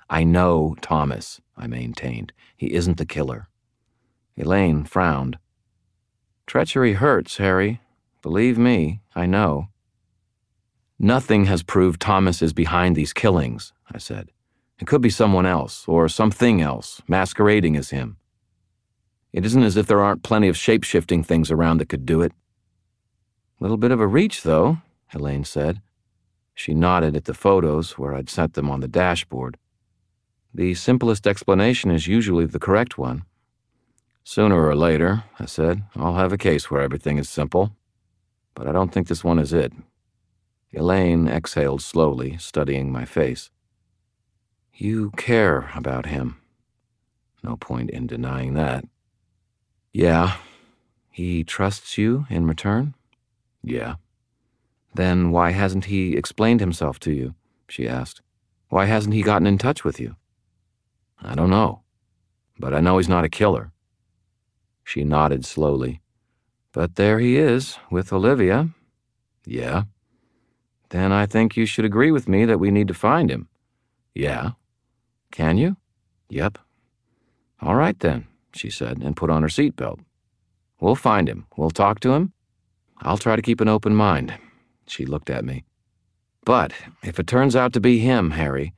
[0.09, 2.31] I know Thomas, I maintained.
[2.55, 3.48] He isn't the killer.
[4.39, 5.37] Elaine frowned.
[6.47, 7.81] Treachery hurts, Harry.
[8.21, 9.67] Believe me, I know.
[10.97, 14.31] Nothing has proved Thomas is behind these killings, I said.
[14.79, 18.15] It could be someone else, or something else, masquerading as him.
[19.33, 22.21] It isn't as if there aren't plenty of shape shifting things around that could do
[22.21, 22.31] it.
[23.59, 24.77] Little bit of a reach, though,
[25.13, 25.81] Elaine said.
[26.55, 29.57] She nodded at the photos where I'd set them on the dashboard.
[30.53, 33.23] The simplest explanation is usually the correct one.
[34.29, 37.75] Sooner or later, I said, I'll have a case where everything is simple.
[38.53, 39.73] But I don't think this one is it.
[40.71, 43.49] Elaine exhaled slowly, studying my face.
[44.71, 46.37] You care about him.
[47.41, 48.85] No point in denying that.
[49.93, 50.35] Yeah.
[51.09, 52.93] He trusts you in return?
[53.63, 53.95] Yeah.
[54.93, 57.33] Then why hasn't he explained himself to you?
[57.67, 58.21] She asked.
[58.67, 60.17] Why hasn't he gotten in touch with you?
[61.19, 61.81] I don't know.
[62.59, 63.71] But I know he's not a killer.
[64.89, 66.01] She nodded slowly.
[66.71, 68.69] But there he is, with Olivia.
[69.45, 69.83] Yeah.
[70.89, 73.49] Then I think you should agree with me that we need to find him.
[74.15, 74.53] Yeah.
[75.31, 75.77] Can you?
[76.29, 76.57] Yep.
[77.61, 78.25] All right then,
[78.55, 79.99] she said, and put on her seatbelt.
[80.79, 81.45] We'll find him.
[81.55, 82.33] We'll talk to him.
[83.03, 84.33] I'll try to keep an open mind.
[84.87, 85.65] She looked at me.
[86.45, 86.73] But
[87.03, 88.73] if it turns out to be him, Harry,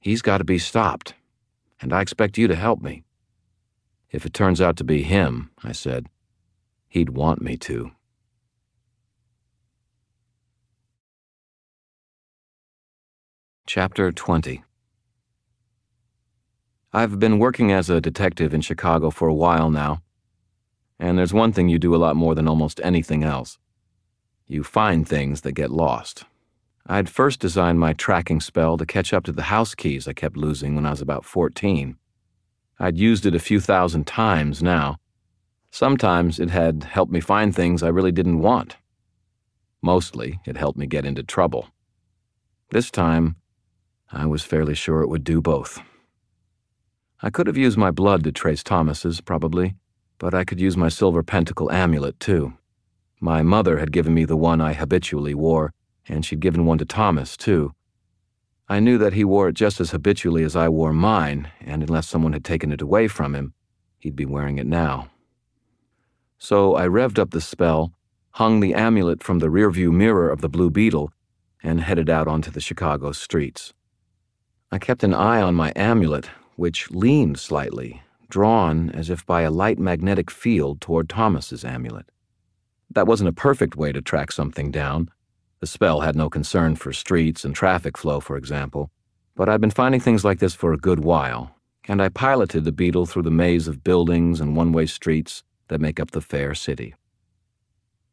[0.00, 1.14] he's got to be stopped.
[1.80, 3.04] And I expect you to help me.
[4.14, 6.06] If it turns out to be him, I said,
[6.86, 7.90] he'd want me to.
[13.66, 14.62] Chapter 20
[16.92, 20.00] I've been working as a detective in Chicago for a while now,
[21.00, 23.58] and there's one thing you do a lot more than almost anything else.
[24.46, 26.22] You find things that get lost.
[26.86, 30.36] I'd first designed my tracking spell to catch up to the house keys I kept
[30.36, 31.96] losing when I was about 14.
[32.78, 34.96] I'd used it a few thousand times now.
[35.70, 38.76] Sometimes it had helped me find things I really didn't want.
[39.82, 41.68] Mostly, it helped me get into trouble.
[42.70, 43.36] This time,
[44.10, 45.80] I was fairly sure it would do both.
[47.22, 49.76] I could have used my blood to trace Thomas's, probably,
[50.18, 52.54] but I could use my silver pentacle amulet, too.
[53.20, 55.72] My mother had given me the one I habitually wore,
[56.08, 57.74] and she'd given one to Thomas, too.
[58.68, 62.08] I knew that he wore it just as habitually as I wore mine, and unless
[62.08, 63.52] someone had taken it away from him,
[63.98, 65.10] he'd be wearing it now.
[66.38, 67.92] So I revved up the spell,
[68.32, 71.12] hung the amulet from the rearview mirror of the Blue Beetle,
[71.62, 73.72] and headed out onto the Chicago streets.
[74.72, 79.50] I kept an eye on my amulet, which leaned slightly, drawn as if by a
[79.50, 82.06] light magnetic field toward Thomas's amulet.
[82.90, 85.10] That wasn't a perfect way to track something down.
[85.64, 88.90] The spell had no concern for streets and traffic flow, for example,
[89.34, 91.56] but I'd been finding things like this for a good while,
[91.88, 95.80] and I piloted the beetle through the maze of buildings and one way streets that
[95.80, 96.94] make up the fair city.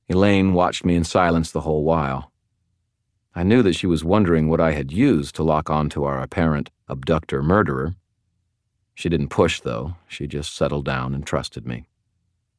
[0.08, 2.32] Elaine watched me in silence the whole while.
[3.36, 6.22] I knew that she was wondering what I had used to lock on to our
[6.22, 7.96] apparent abductor murderer.
[8.96, 9.96] She didn't push, though.
[10.08, 11.84] She just settled down and trusted me.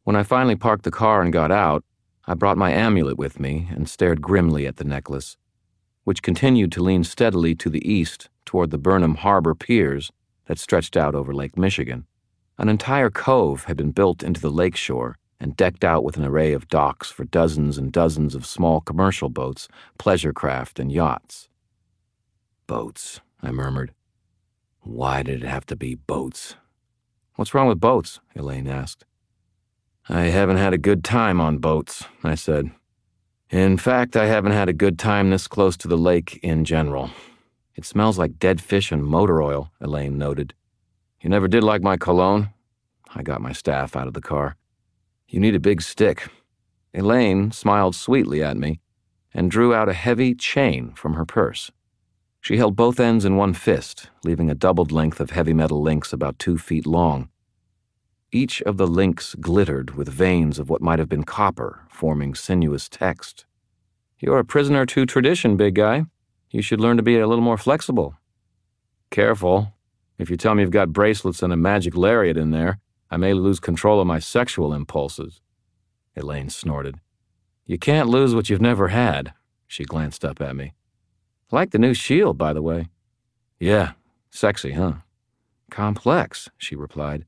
[0.04, 1.82] When I finally parked the car and got out,
[2.26, 5.36] I brought my amulet with me and stared grimly at the necklace,
[6.04, 10.12] which continued to lean steadily to the east toward the Burnham Harbor piers
[10.46, 12.06] that stretched out over Lake Michigan.
[12.58, 16.52] An entire cove had been built into the lakeshore and decked out with an array
[16.52, 19.66] of docks for dozens and dozens of small commercial boats,
[19.98, 21.48] pleasure craft, and yachts.
[22.68, 23.92] Boats, I murmured.
[24.82, 26.54] Why did it have to be boats?
[27.34, 28.20] What's wrong with boats?
[28.36, 29.04] Elaine asked.
[30.08, 32.72] I haven't had a good time on boats, I said.
[33.50, 37.10] In fact, I haven't had a good time this close to the lake in general.
[37.76, 40.54] It smells like dead fish and motor oil, Elaine noted.
[41.20, 42.50] You never did like my cologne?
[43.14, 44.56] I got my staff out of the car.
[45.28, 46.28] You need a big stick.
[46.92, 48.80] Elaine smiled sweetly at me
[49.32, 51.70] and drew out a heavy chain from her purse.
[52.40, 56.12] She held both ends in one fist, leaving a doubled length of heavy metal links
[56.12, 57.28] about two feet long.
[58.34, 62.88] Each of the links glittered with veins of what might have been copper, forming sinuous
[62.88, 63.44] text.
[64.18, 66.06] You're a prisoner to tradition, big guy.
[66.50, 68.14] You should learn to be a little more flexible.
[69.10, 69.74] Careful.
[70.16, 72.78] If you tell me you've got bracelets and a magic lariat in there,
[73.10, 75.42] I may lose control of my sexual impulses.
[76.16, 77.00] Elaine snorted.
[77.66, 79.34] You can't lose what you've never had.
[79.66, 80.72] She glanced up at me.
[81.50, 82.88] Like the new shield, by the way.
[83.60, 83.92] Yeah,
[84.30, 84.94] sexy, huh?
[85.70, 87.26] Complex, she replied.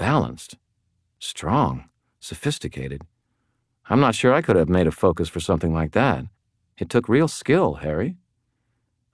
[0.00, 0.56] Balanced.
[1.18, 1.84] Strong.
[2.20, 3.02] Sophisticated.
[3.90, 6.24] I'm not sure I could have made a focus for something like that.
[6.78, 8.16] It took real skill, Harry.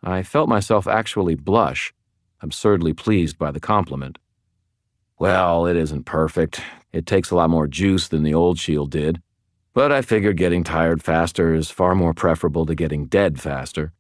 [0.01, 1.93] I felt myself actually blush
[2.41, 4.19] absurdly pleased by the compliment.
[5.19, 6.61] Well, it isn't perfect.
[6.93, 9.21] It takes a lot more juice than the old shield did.
[9.75, 13.93] But I figured getting tired faster is far more preferable to getting dead faster.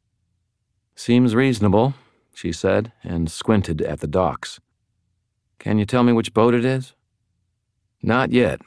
[0.94, 1.94] Seems reasonable,
[2.32, 4.60] she said, and squinted at the docks.
[5.58, 6.94] Can you tell me which boat it is?
[8.02, 8.60] Not yet.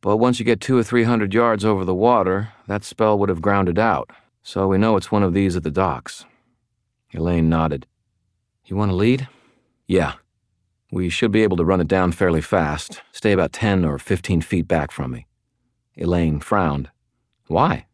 [0.00, 3.28] But once you get two or three hundred yards over the water, that spell would
[3.28, 4.10] have grounded out,
[4.42, 6.26] so we know it's one of these at the docks.
[7.12, 7.86] Elaine nodded.
[8.66, 9.28] You want to lead?
[9.86, 10.14] Yeah.
[10.90, 13.02] We should be able to run it down fairly fast.
[13.12, 15.26] Stay about 10 or 15 feet back from me.
[15.96, 16.90] Elaine frowned.
[17.46, 17.86] Why?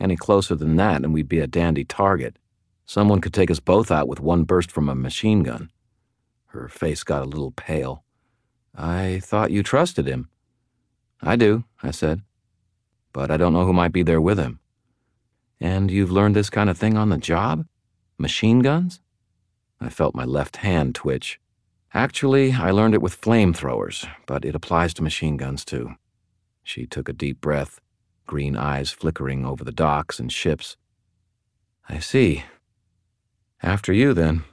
[0.00, 2.38] Any closer than that, and we'd be a dandy target.
[2.84, 5.70] Someone could take us both out with one burst from a machine gun.
[6.52, 8.04] Her face got a little pale.
[8.74, 10.28] I thought you trusted him.
[11.22, 12.20] I do, I said.
[13.14, 14.60] But I don't know who might be there with him.
[15.58, 17.64] And you've learned this kind of thing on the job?
[18.18, 19.00] Machine guns?
[19.80, 21.40] I felt my left hand twitch.
[21.94, 25.94] Actually, I learned it with flamethrowers, but it applies to machine guns too.
[26.62, 27.80] She took a deep breath,
[28.26, 30.76] green eyes flickering over the docks and ships.
[31.88, 32.44] I see.
[33.62, 34.44] After you, then.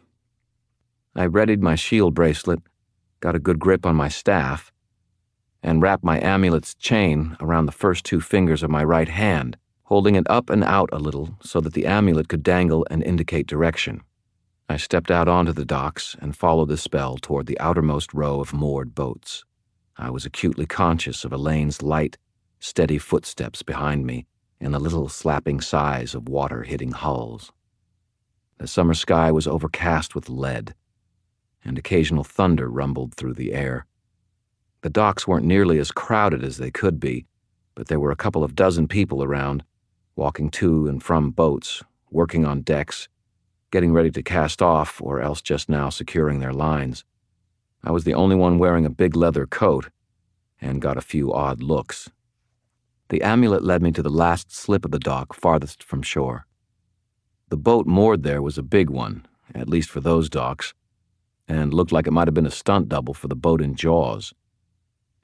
[1.16, 2.60] I readied my shield bracelet,
[3.20, 4.72] got a good grip on my staff,
[5.62, 10.16] and wrapped my amulet's chain around the first two fingers of my right hand, holding
[10.16, 14.02] it up and out a little so that the amulet could dangle and indicate direction.
[14.70, 18.54] I stepped out onto the docks and followed the spell toward the outermost row of
[18.54, 19.44] moored boats.
[19.98, 22.18] I was acutely conscious of Elaine's light,
[22.60, 24.26] steady footsteps behind me
[24.62, 27.52] and the little slapping sighs of water hitting hulls.
[28.58, 30.76] The summer sky was overcast with lead,
[31.64, 33.86] and occasional thunder rumbled through the air.
[34.82, 37.26] The docks weren't nearly as crowded as they could be,
[37.76, 39.64] but there were a couple of dozen people around,
[40.16, 43.08] walking to and from boats, working on decks,
[43.72, 47.04] getting ready to cast off or else just now securing their lines.
[47.84, 49.90] I was the only one wearing a big leather coat
[50.62, 52.10] and got a few odd looks.
[53.10, 56.46] The amulet led me to the last slip of the dock farthest from shore.
[57.50, 60.74] The boat moored there was a big one, at least for those docks,
[61.50, 64.34] and looked like it might have been a stunt double for the boat in Jaws.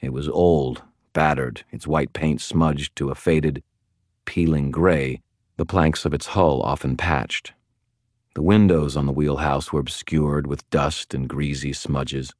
[0.01, 0.81] It was old,
[1.13, 3.63] battered, its white paint smudged to a faded,
[4.25, 5.21] peeling gray,
[5.57, 7.53] the planks of its hull often patched.
[8.33, 12.33] The windows on the wheelhouse were obscured with dust and greasy smudges.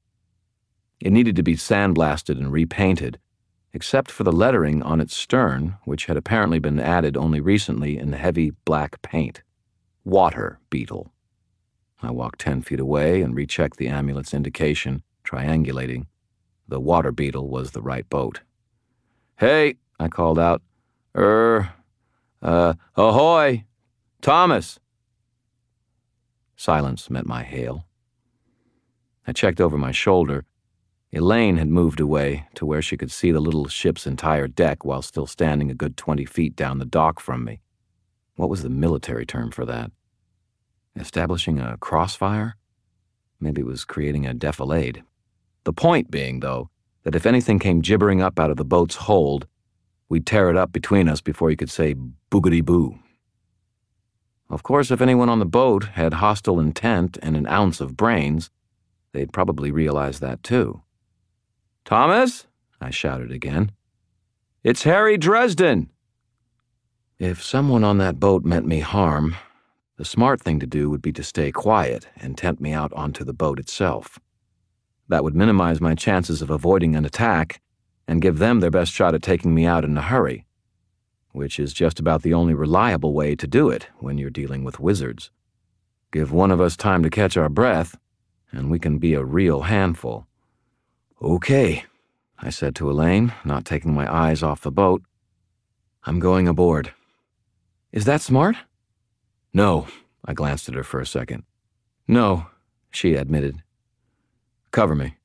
[0.99, 3.19] It needed to be sandblasted and repainted,
[3.71, 8.11] except for the lettering on its stern, which had apparently been added only recently in
[8.11, 9.41] the heavy black paint.
[10.03, 11.11] Water Beetle.
[12.01, 16.07] I walked ten feet away and rechecked the amulet's indication, triangulating.
[16.67, 18.41] The water beetle was the right boat.
[19.37, 20.61] Hey, I called out.
[21.15, 21.73] Er,
[22.41, 23.65] uh, ahoy!
[24.21, 24.79] Thomas!
[26.55, 27.85] Silence met my hail.
[29.27, 30.45] I checked over my shoulder.
[31.11, 35.01] Elaine had moved away to where she could see the little ship's entire deck while
[35.01, 37.61] still standing a good twenty feet down the dock from me.
[38.35, 39.91] What was the military term for that?
[40.97, 42.55] Establishing a crossfire?
[43.39, 45.03] Maybe it was creating a defilade.
[45.65, 46.69] The point being, though,
[47.03, 49.47] that if anything came gibbering up out of the boat's hold,
[50.09, 51.95] we'd tear it up between us before you could say
[52.31, 52.99] boogity boo.
[54.49, 58.49] Of course, if anyone on the boat had hostile intent and an ounce of brains,
[59.11, 60.81] they'd probably realize that too.
[61.83, 62.47] Thomas?
[62.79, 63.71] I shouted again.
[64.63, 65.89] It's Harry Dresden!
[67.17, 69.35] If someone on that boat meant me harm,
[69.97, 73.23] the smart thing to do would be to stay quiet and tempt me out onto
[73.23, 74.19] the boat itself.
[75.07, 77.61] That would minimize my chances of avoiding an attack
[78.07, 80.45] and give them their best shot at taking me out in a hurry,
[81.31, 84.79] which is just about the only reliable way to do it when you're dealing with
[84.79, 85.31] wizards.
[86.11, 87.97] Give one of us time to catch our breath,
[88.51, 90.27] and we can be a real handful.
[91.21, 91.85] Okay,
[92.37, 95.03] I said to Elaine, not taking my eyes off the boat.
[96.03, 96.93] I'm going aboard.
[97.91, 98.57] Is that smart?
[99.55, 99.87] No,
[100.25, 101.43] I glanced at her for a second.
[102.09, 102.47] No,
[102.91, 103.63] she admitted.
[104.71, 105.15] Cover me.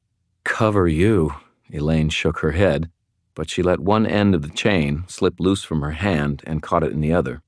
[0.45, 1.35] Cover you,
[1.73, 2.93] Elaine shook her head,
[3.35, 6.85] but she let one end of the chain slip loose from her hand and caught
[6.85, 7.43] it in the other.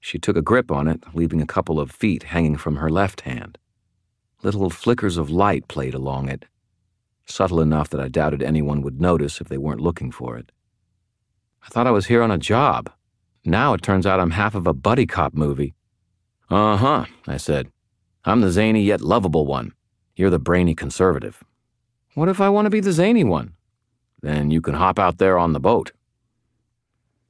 [0.00, 3.20] She took a grip on it, leaving a couple of feet hanging from her left
[3.20, 3.58] hand.
[4.42, 6.46] Little flickers of light played along it,
[7.26, 10.50] subtle enough that I doubted anyone would notice if they weren't looking for it.
[11.62, 12.90] I thought I was here on a job.
[13.44, 15.74] Now it turns out I'm half of a buddy cop movie.
[16.48, 17.72] Uh huh, I said.
[18.24, 19.72] I'm the zany yet lovable one.
[20.14, 21.42] You're the brainy conservative.
[22.14, 23.54] What if I want to be the zany one?
[24.22, 25.92] Then you can hop out there on the boat.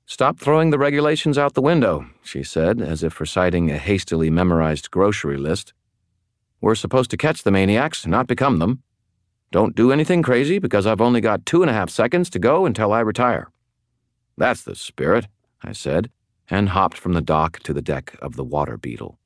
[0.05, 4.91] Stop throwing the regulations out the window, she said, as if reciting a hastily memorized
[4.91, 5.73] grocery list.
[6.61, 8.83] We're supposed to catch the maniacs, not become them.
[9.51, 12.67] Don't do anything crazy because I've only got two and a half seconds to go
[12.67, 13.51] until I retire.
[14.37, 15.27] That's the spirit,
[15.63, 16.11] I said,
[16.49, 19.19] and hopped from the dock to the deck of the water beetle.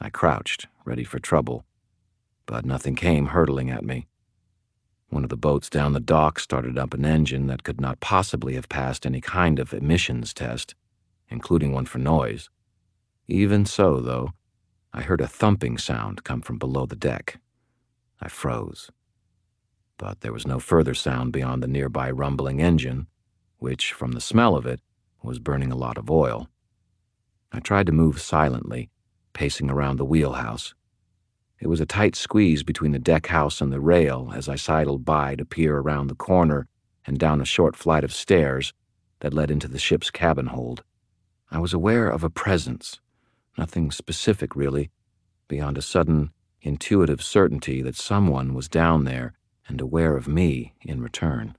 [0.00, 1.64] I crouched, ready for trouble
[2.50, 4.08] but nothing came hurtling at me.
[5.08, 8.54] One of the boats down the dock started up an engine that could not possibly
[8.56, 10.74] have passed any kind of emissions test,
[11.28, 12.50] including one for noise.
[13.28, 14.32] Even so, though,
[14.92, 17.38] I heard a thumping sound come from below the deck.
[18.20, 18.90] I froze.
[19.96, 23.06] But there was no further sound beyond the nearby rumbling engine,
[23.58, 24.80] which, from the smell of it,
[25.22, 26.48] was burning a lot of oil.
[27.52, 28.90] I tried to move silently,
[29.32, 30.74] pacing around the wheelhouse,
[31.60, 35.04] it was a tight squeeze between the deck house and the rail as I sidled
[35.04, 36.66] by to peer around the corner
[37.06, 38.72] and down a short flight of stairs
[39.20, 40.82] that led into the ship's cabin hold.
[41.50, 43.00] I was aware of a presence,
[43.58, 44.90] nothing specific really,
[45.48, 46.30] beyond a sudden,
[46.62, 49.34] intuitive certainty that someone was down there
[49.68, 51.56] and aware of me in return.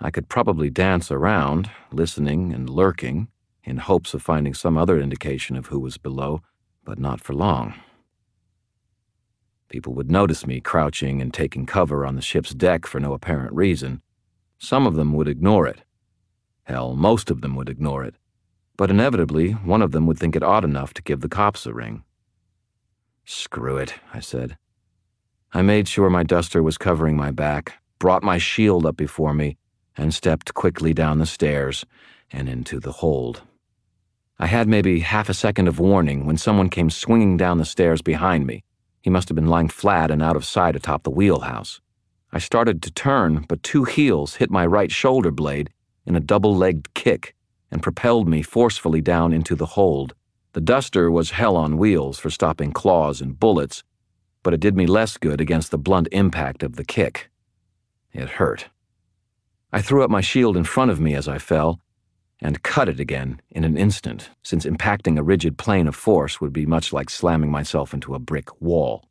[0.00, 3.28] I could probably dance around, listening and lurking,
[3.62, 6.42] in hopes of finding some other indication of who was below,
[6.84, 7.74] but not for long.
[9.68, 13.52] People would notice me crouching and taking cover on the ship's deck for no apparent
[13.52, 14.02] reason.
[14.58, 15.82] Some of them would ignore it.
[16.64, 18.14] Hell, most of them would ignore it.
[18.76, 21.72] But inevitably, one of them would think it odd enough to give the cops a
[21.72, 22.04] ring.
[23.24, 24.58] Screw it, I said.
[25.52, 29.56] I made sure my duster was covering my back, brought my shield up before me,
[29.96, 31.84] and stepped quickly down the stairs
[32.30, 33.42] and into the hold.
[34.38, 38.02] I had maybe half a second of warning when someone came swinging down the stairs
[38.02, 38.64] behind me.
[39.00, 41.80] He must have been lying flat and out of sight atop the wheelhouse.
[42.32, 45.70] I started to turn, but two heels hit my right shoulder blade
[46.04, 47.34] in a double legged kick
[47.70, 50.14] and propelled me forcefully down into the hold.
[50.52, 53.84] The duster was hell on wheels for stopping claws and bullets,
[54.42, 57.30] but it did me less good against the blunt impact of the kick.
[58.12, 58.66] It hurt.
[59.74, 61.80] I threw up my shield in front of me as I fell,
[62.40, 66.52] and cut it again in an instant, since impacting a rigid plane of force would
[66.52, 69.04] be much like slamming myself into a brick wall.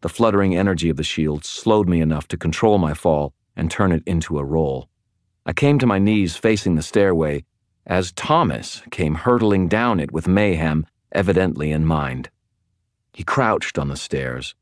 [0.00, 3.92] The fluttering energy of the shield slowed me enough to control my fall and turn
[3.92, 4.88] it into a roll.
[5.44, 7.44] I came to my knees facing the stairway
[7.84, 12.30] as Thomas came hurtling down it with mayhem evidently in mind.
[13.12, 14.54] He crouched on the stairs,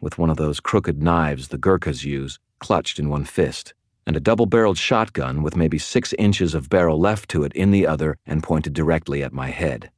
[0.00, 3.74] with one of those crooked knives the Gurkhas use clutched in one fist,
[4.06, 7.70] and a double barreled shotgun with maybe six inches of barrel left to it in
[7.70, 9.90] the other and pointed directly at my head.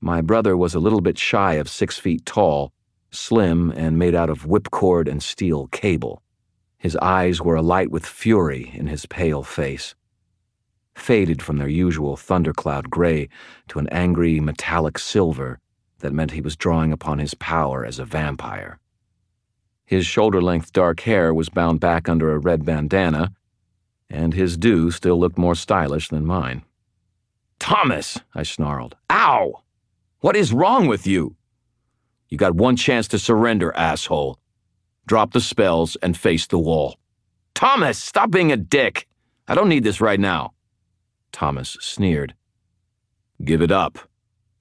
[0.00, 2.72] My brother was a little bit shy of six feet tall,
[3.10, 6.22] slim, and made out of whipcord and steel cable.
[6.78, 9.94] His eyes were alight with fury in his pale face,
[10.94, 13.28] faded from their usual thundercloud gray
[13.68, 15.58] to an angry metallic silver
[16.00, 18.78] that meant he was drawing upon his power as a vampire.
[19.86, 23.32] His shoulder length dark hair was bound back under a red bandana,
[24.10, 26.62] and his do still looked more stylish than mine.
[27.58, 28.96] Thomas, I snarled.
[29.10, 29.62] Ow!
[30.20, 31.36] What is wrong with you?
[32.28, 34.38] You got one chance to surrender, asshole.
[35.06, 36.98] Drop the spells and face the wall.
[37.54, 39.06] Thomas, stop being a dick.
[39.48, 40.52] I don't need this right now.
[41.32, 42.34] Thomas sneered.
[43.44, 43.98] Give it up.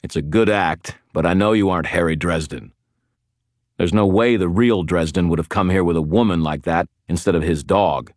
[0.04, 2.74] It's a good act, but I know you aren't Harry Dresden.
[3.78, 6.88] There's no way the real Dresden would have come here with a woman like that
[7.08, 8.14] instead of his dog.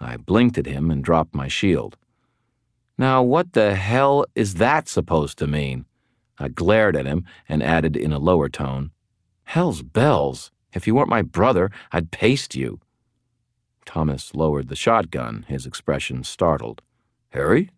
[0.00, 1.96] I blinked at him and dropped my shield.
[2.96, 5.84] Now, what the hell is that supposed to mean?
[6.38, 8.90] I glared at him and added in a lower tone,
[9.44, 10.50] Hell's bells!
[10.72, 12.80] If you weren't my brother, I'd paste you.
[13.84, 16.82] Thomas lowered the shotgun, his expression startled.
[17.30, 17.70] Harry?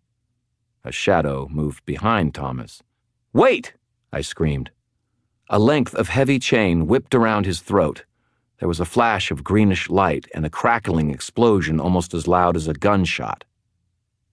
[0.83, 2.81] A shadow moved behind Thomas.
[3.33, 3.73] Wait!
[4.11, 4.71] I screamed.
[5.49, 8.05] A length of heavy chain whipped around his throat.
[8.59, 12.67] There was a flash of greenish light and a crackling explosion almost as loud as
[12.67, 13.43] a gunshot.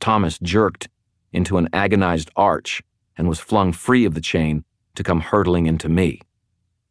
[0.01, 0.89] Thomas jerked
[1.33, 2.83] into an agonized arch
[3.17, 4.65] and was flung free of the chain
[4.95, 6.21] to come hurtling into me.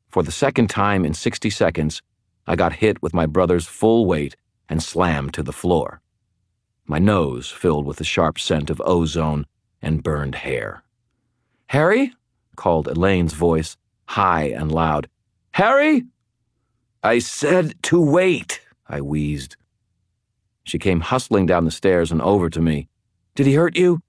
[0.09, 2.01] For the second time in 60 seconds,
[2.45, 4.35] I got hit with my brother's full weight
[4.69, 6.01] and slammed to the floor.
[6.85, 9.45] My nose filled with the sharp scent of ozone
[9.81, 10.83] and burned hair.
[11.67, 12.13] Harry?
[12.55, 15.09] called Elaine's voice, high and loud.
[15.51, 16.03] Harry?
[17.03, 19.55] I said to wait, I wheezed.
[20.63, 22.87] She came hustling down the stairs and over to me.
[23.35, 24.01] Did he hurt you?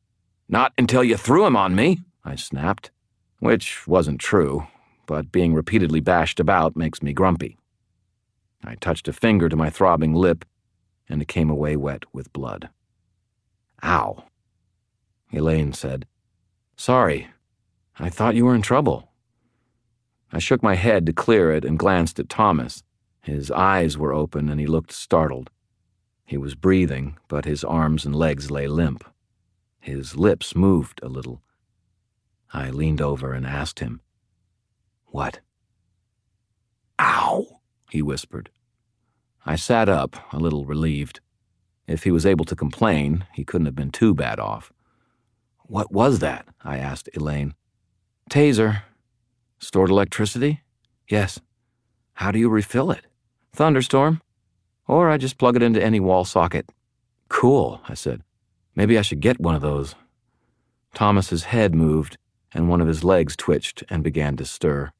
[0.48, 2.90] Not until you threw him on me, I snapped.
[3.40, 4.66] Which wasn't true
[5.06, 7.58] but being repeatedly bashed about makes me grumpy.
[8.64, 10.44] I touched a finger to my throbbing lip,
[11.08, 12.70] and it came away wet with blood.
[13.82, 14.24] Ow.
[15.32, 16.06] Elaine said,
[16.76, 17.28] Sorry.
[17.98, 19.10] I thought you were in trouble.
[20.34, 22.82] I shook my head to clear it and glanced at Thomas.
[23.22, 25.48] His eyes were open and he looked startled.
[26.26, 29.04] He was breathing, but his arms and legs lay limp.
[29.80, 31.40] His lips moved a little.
[32.52, 34.00] I leaned over and asked him,
[35.06, 35.38] what?
[36.98, 37.60] Ow,
[37.90, 38.50] he whispered.
[39.46, 41.20] I sat up, a little relieved.
[41.86, 44.72] If he was able to complain, he couldn't have been too bad off.
[45.66, 46.48] What was that?
[46.64, 47.54] I asked Elaine.
[48.28, 48.82] Taser.
[49.64, 50.60] Stored electricity?
[51.08, 51.40] Yes.
[52.12, 53.06] How do you refill it?
[53.54, 54.20] Thunderstorm.
[54.86, 56.70] Or I just plug it into any wall socket.
[57.30, 58.22] Cool, I said.
[58.76, 59.94] Maybe I should get one of those.
[60.92, 62.18] Thomas's head moved,
[62.52, 64.92] and one of his legs twitched and began to stir.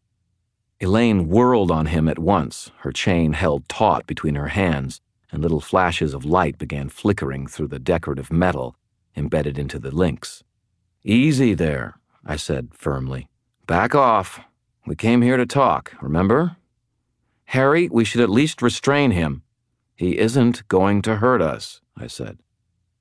[0.81, 5.61] Elaine whirled on him at once, her chain held taut between her hands, and little
[5.61, 8.77] flashes of light began flickering through the decorative metal
[9.15, 10.43] embedded into the links.
[11.05, 13.29] Easy there, I said firmly.
[13.67, 14.41] Back off.
[14.87, 16.57] We came here to talk, remember?
[17.47, 19.43] Harry, we should at least restrain him.
[19.97, 22.39] He isn't going to hurt us, I said.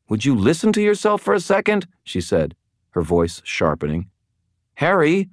[0.08, 1.88] Would you listen to yourself for a second?
[2.04, 2.56] she said,
[2.92, 4.10] her voice sharpening.
[4.76, 5.30] Harry,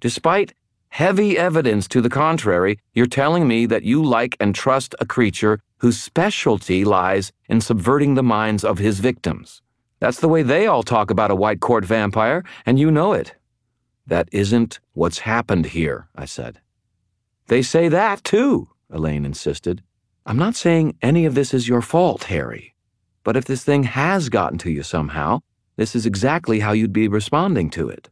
[0.00, 0.52] despite
[0.88, 5.60] heavy evidence to the contrary, you're telling me that you like and trust a creature
[5.78, 9.62] whose specialty lies in subverting the minds of his victims.
[9.98, 13.34] That's the way they all talk about a white court vampire, and you know it.
[14.06, 16.60] That isn't what's happened here, I said.
[17.46, 19.82] They say that, too, Elaine insisted.
[20.26, 22.74] I'm not saying any of this is your fault, Harry.
[23.24, 25.40] But if this thing has gotten to you somehow,
[25.76, 28.10] this is exactly how you'd be responding to it.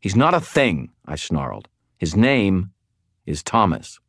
[0.00, 1.68] He's not a thing, I snarled.
[1.96, 2.72] His name
[3.26, 4.00] is Thomas.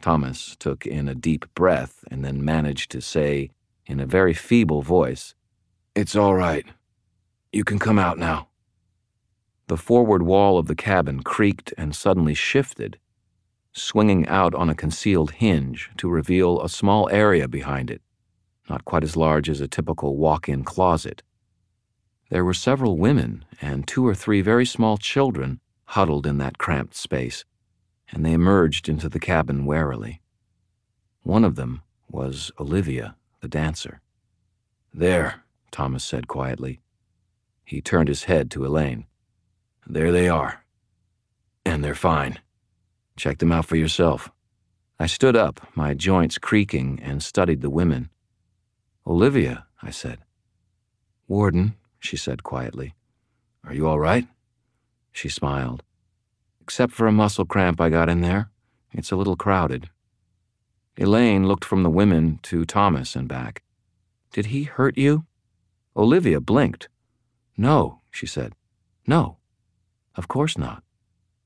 [0.00, 3.50] Thomas took in a deep breath and then managed to say,
[3.86, 5.34] in a very feeble voice,
[5.94, 6.66] It's all right.
[7.52, 8.47] You can come out now.
[9.68, 12.98] The forward wall of the cabin creaked and suddenly shifted,
[13.72, 18.02] swinging out on a concealed hinge to reveal a small area behind it,
[18.70, 21.22] not quite as large as a typical walk in closet,
[22.30, 26.94] There were several women and two or three very small children huddled in that cramped
[26.94, 27.44] space,
[28.10, 30.20] and they emerged into the cabin warily.
[31.22, 34.00] One of them was Olivia, the dancer.
[34.92, 36.80] There, Thomas said quietly.
[37.64, 39.06] He turned his head to Elaine.
[39.88, 40.62] There they are.
[41.64, 42.38] And they're fine.
[43.16, 44.30] Check them out for yourself.
[45.00, 48.10] I stood up, my joints creaking, and studied the women.
[49.06, 50.18] Olivia, I said.
[51.26, 52.94] Warden, she said quietly.
[53.64, 54.28] Are you all right?
[55.10, 55.82] She smiled.
[56.60, 58.50] Except for a muscle cramp I got in there.
[58.92, 59.88] It's a little crowded.
[60.98, 63.62] Elaine looked from the women to Thomas and back.
[64.32, 65.24] Did he hurt you?
[65.96, 66.88] Olivia blinked.
[67.56, 68.52] No, she said.
[69.06, 69.37] No.
[70.18, 70.82] Of course not.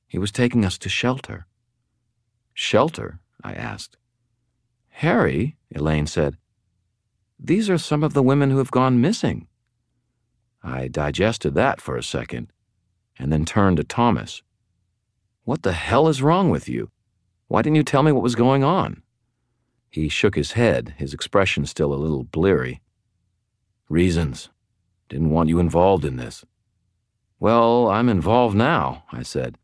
[0.09, 1.47] He was taking us to shelter.
[2.55, 3.21] Shelter?
[3.45, 3.97] I asked.
[4.89, 6.37] Harry, Elaine said,
[7.45, 9.49] these are some of the women who have gone missing.
[10.63, 12.53] I digested that for a second,
[13.19, 14.43] and then turned to Thomas.
[15.43, 16.93] What the hell is wrong with you?
[17.49, 19.03] Why didn't you tell me what was going on?
[19.91, 22.81] He shook his head, his expression still a little bleary.
[23.89, 24.49] Reasons.
[25.09, 26.45] Didn't want you involved in this.
[27.43, 29.59] Well, I'm involved now, I said.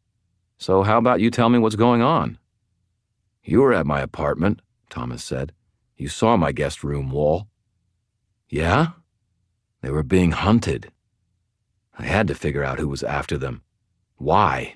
[0.58, 2.36] So how about you tell me what's going on?
[3.44, 5.52] You were at my apartment, Thomas said.
[5.96, 7.46] You saw my guest room wall.
[8.48, 8.88] Yeah?
[9.80, 10.90] They were being hunted.
[11.96, 13.62] I had to figure out who was after them.
[14.16, 14.74] Why?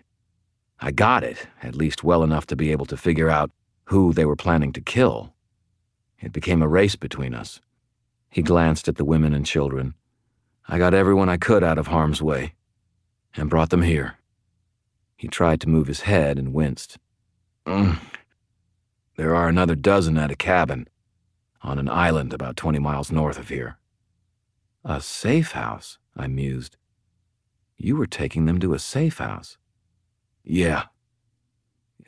[0.78, 3.50] I got it, at least well enough to be able to figure out
[3.86, 5.34] who they were planning to kill.
[6.20, 7.60] It became a race between us.
[8.30, 9.94] He glanced at the women and children.
[10.68, 12.54] I got everyone I could out of harm's way
[13.36, 14.16] and brought them here.
[15.16, 16.98] He tried to move his head and winced.
[17.66, 17.98] Mm.
[19.16, 20.88] There are another dozen at a cabin
[21.62, 23.78] on an island about 20 miles north of here.
[24.84, 26.76] A safe house, I mused.
[27.76, 29.58] You were taking them to a safe house.
[30.42, 30.84] Yeah.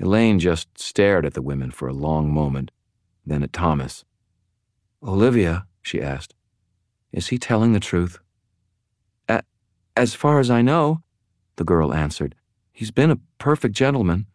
[0.01, 2.73] Elaine just stared at the women for a long moment,
[3.25, 4.05] then at Thomas.
[5.03, 6.35] Olivia, she asked,
[7.13, 8.19] is he telling the truth?
[9.97, 11.04] as far as I know,
[11.57, 12.35] the girl answered,
[12.73, 14.27] he's been a perfect gentleman.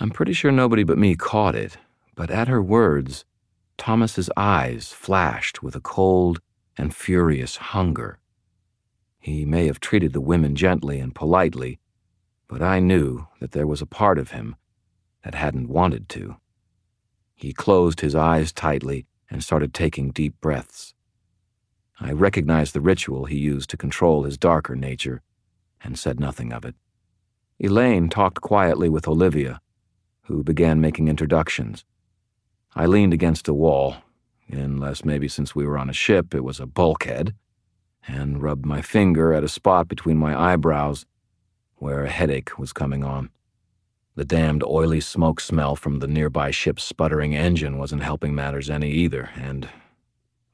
[0.00, 1.76] I'm pretty sure nobody but me caught it,
[2.14, 3.24] but at her words,
[3.76, 6.40] Thomas's eyes flashed with a cold
[6.76, 8.18] and furious hunger.
[9.18, 11.80] He may have treated the women gently and politely,
[12.48, 14.56] but I knew that there was a part of him
[15.22, 16.36] that hadn't wanted to.
[17.34, 20.94] He closed his eyes tightly and started taking deep breaths.
[22.00, 25.22] I recognized the ritual he used to control his darker nature
[25.82, 26.74] and said nothing of it.
[27.58, 29.60] Elaine talked quietly with Olivia,
[30.22, 31.84] who began making introductions.
[32.74, 33.96] I leaned against a wall,
[34.48, 37.34] unless maybe since we were on a ship it was a bulkhead,
[38.06, 41.04] and rubbed my finger at a spot between my eyebrows
[41.76, 43.30] where a headache was coming on.
[44.14, 48.90] The damned oily smoke smell from the nearby ship's sputtering engine wasn't helping matters any
[48.90, 49.68] either, and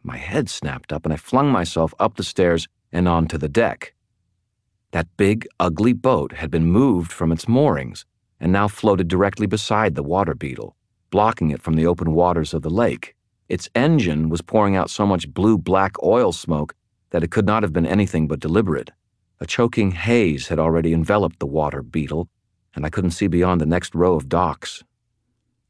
[0.03, 3.94] my head snapped up and I flung myself up the stairs and onto the deck.
[4.95, 8.07] That big, ugly boat had been moved from its moorings
[8.39, 10.77] and now floated directly beside the water beetle,
[11.11, 13.17] blocking it from the open waters of the lake.
[13.49, 16.77] Its engine was pouring out so much blue black oil smoke
[17.11, 18.93] that it could not have been anything but deliberate.
[19.41, 22.29] A choking haze had already enveloped the water beetle,
[22.77, 24.85] and I couldn't see beyond the next row of docks.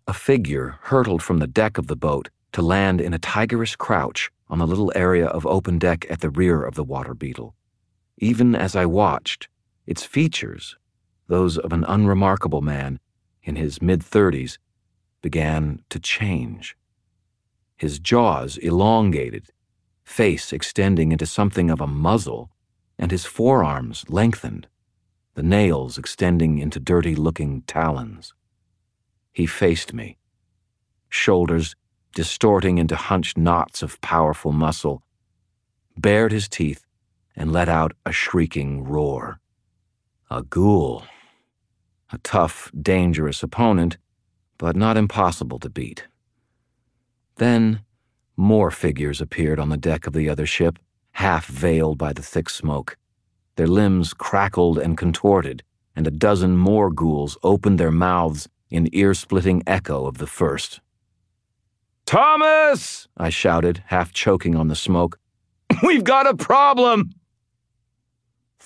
[0.06, 4.30] A figure hurtled from the deck of the boat to land in a tigerish crouch
[4.50, 7.54] on the little area of open deck at the rear of the water beetle.
[8.18, 9.48] Even as I watched,
[9.86, 10.76] its features
[11.26, 13.00] those of an unremarkable man
[13.42, 14.58] in his mid thirties,
[15.22, 16.76] began to change.
[17.76, 19.50] His jaws elongated,
[20.04, 22.50] face extending into something of a muzzle,
[22.98, 24.66] and his forearms lengthened,
[25.34, 28.32] the nails extending into dirty looking talons.
[29.32, 30.18] He faced me,
[31.08, 31.74] shoulders
[32.14, 35.02] distorting into hunched knots of powerful muscle,
[35.96, 36.83] bared his teeth,
[37.36, 39.40] and let out a shrieking roar.
[40.30, 41.04] A ghoul
[42.14, 43.98] a tough, dangerous opponent,
[44.56, 46.06] but not impossible to beat.
[47.36, 47.80] Then,
[48.36, 50.78] more figures appeared on the deck of the other ship,
[51.12, 52.96] half veiled by the thick smoke.
[53.56, 55.64] Their limbs crackled and contorted,
[55.96, 60.80] and a dozen more ghouls opened their mouths in ear splitting echo of the first.
[62.06, 63.08] Thomas!
[63.16, 65.18] I shouted, half choking on the smoke.
[65.82, 67.10] We've got a problem!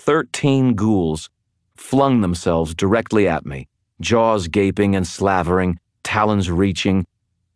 [0.01, 1.29] Thirteen ghouls
[1.77, 3.67] flung themselves directly at me,
[4.01, 7.05] jaws gaping and slavering, talons reaching,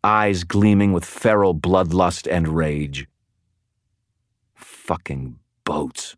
[0.02, 3.06] eyes gleaming with feral bloodlust and rage.
[4.56, 6.16] Fucking boats.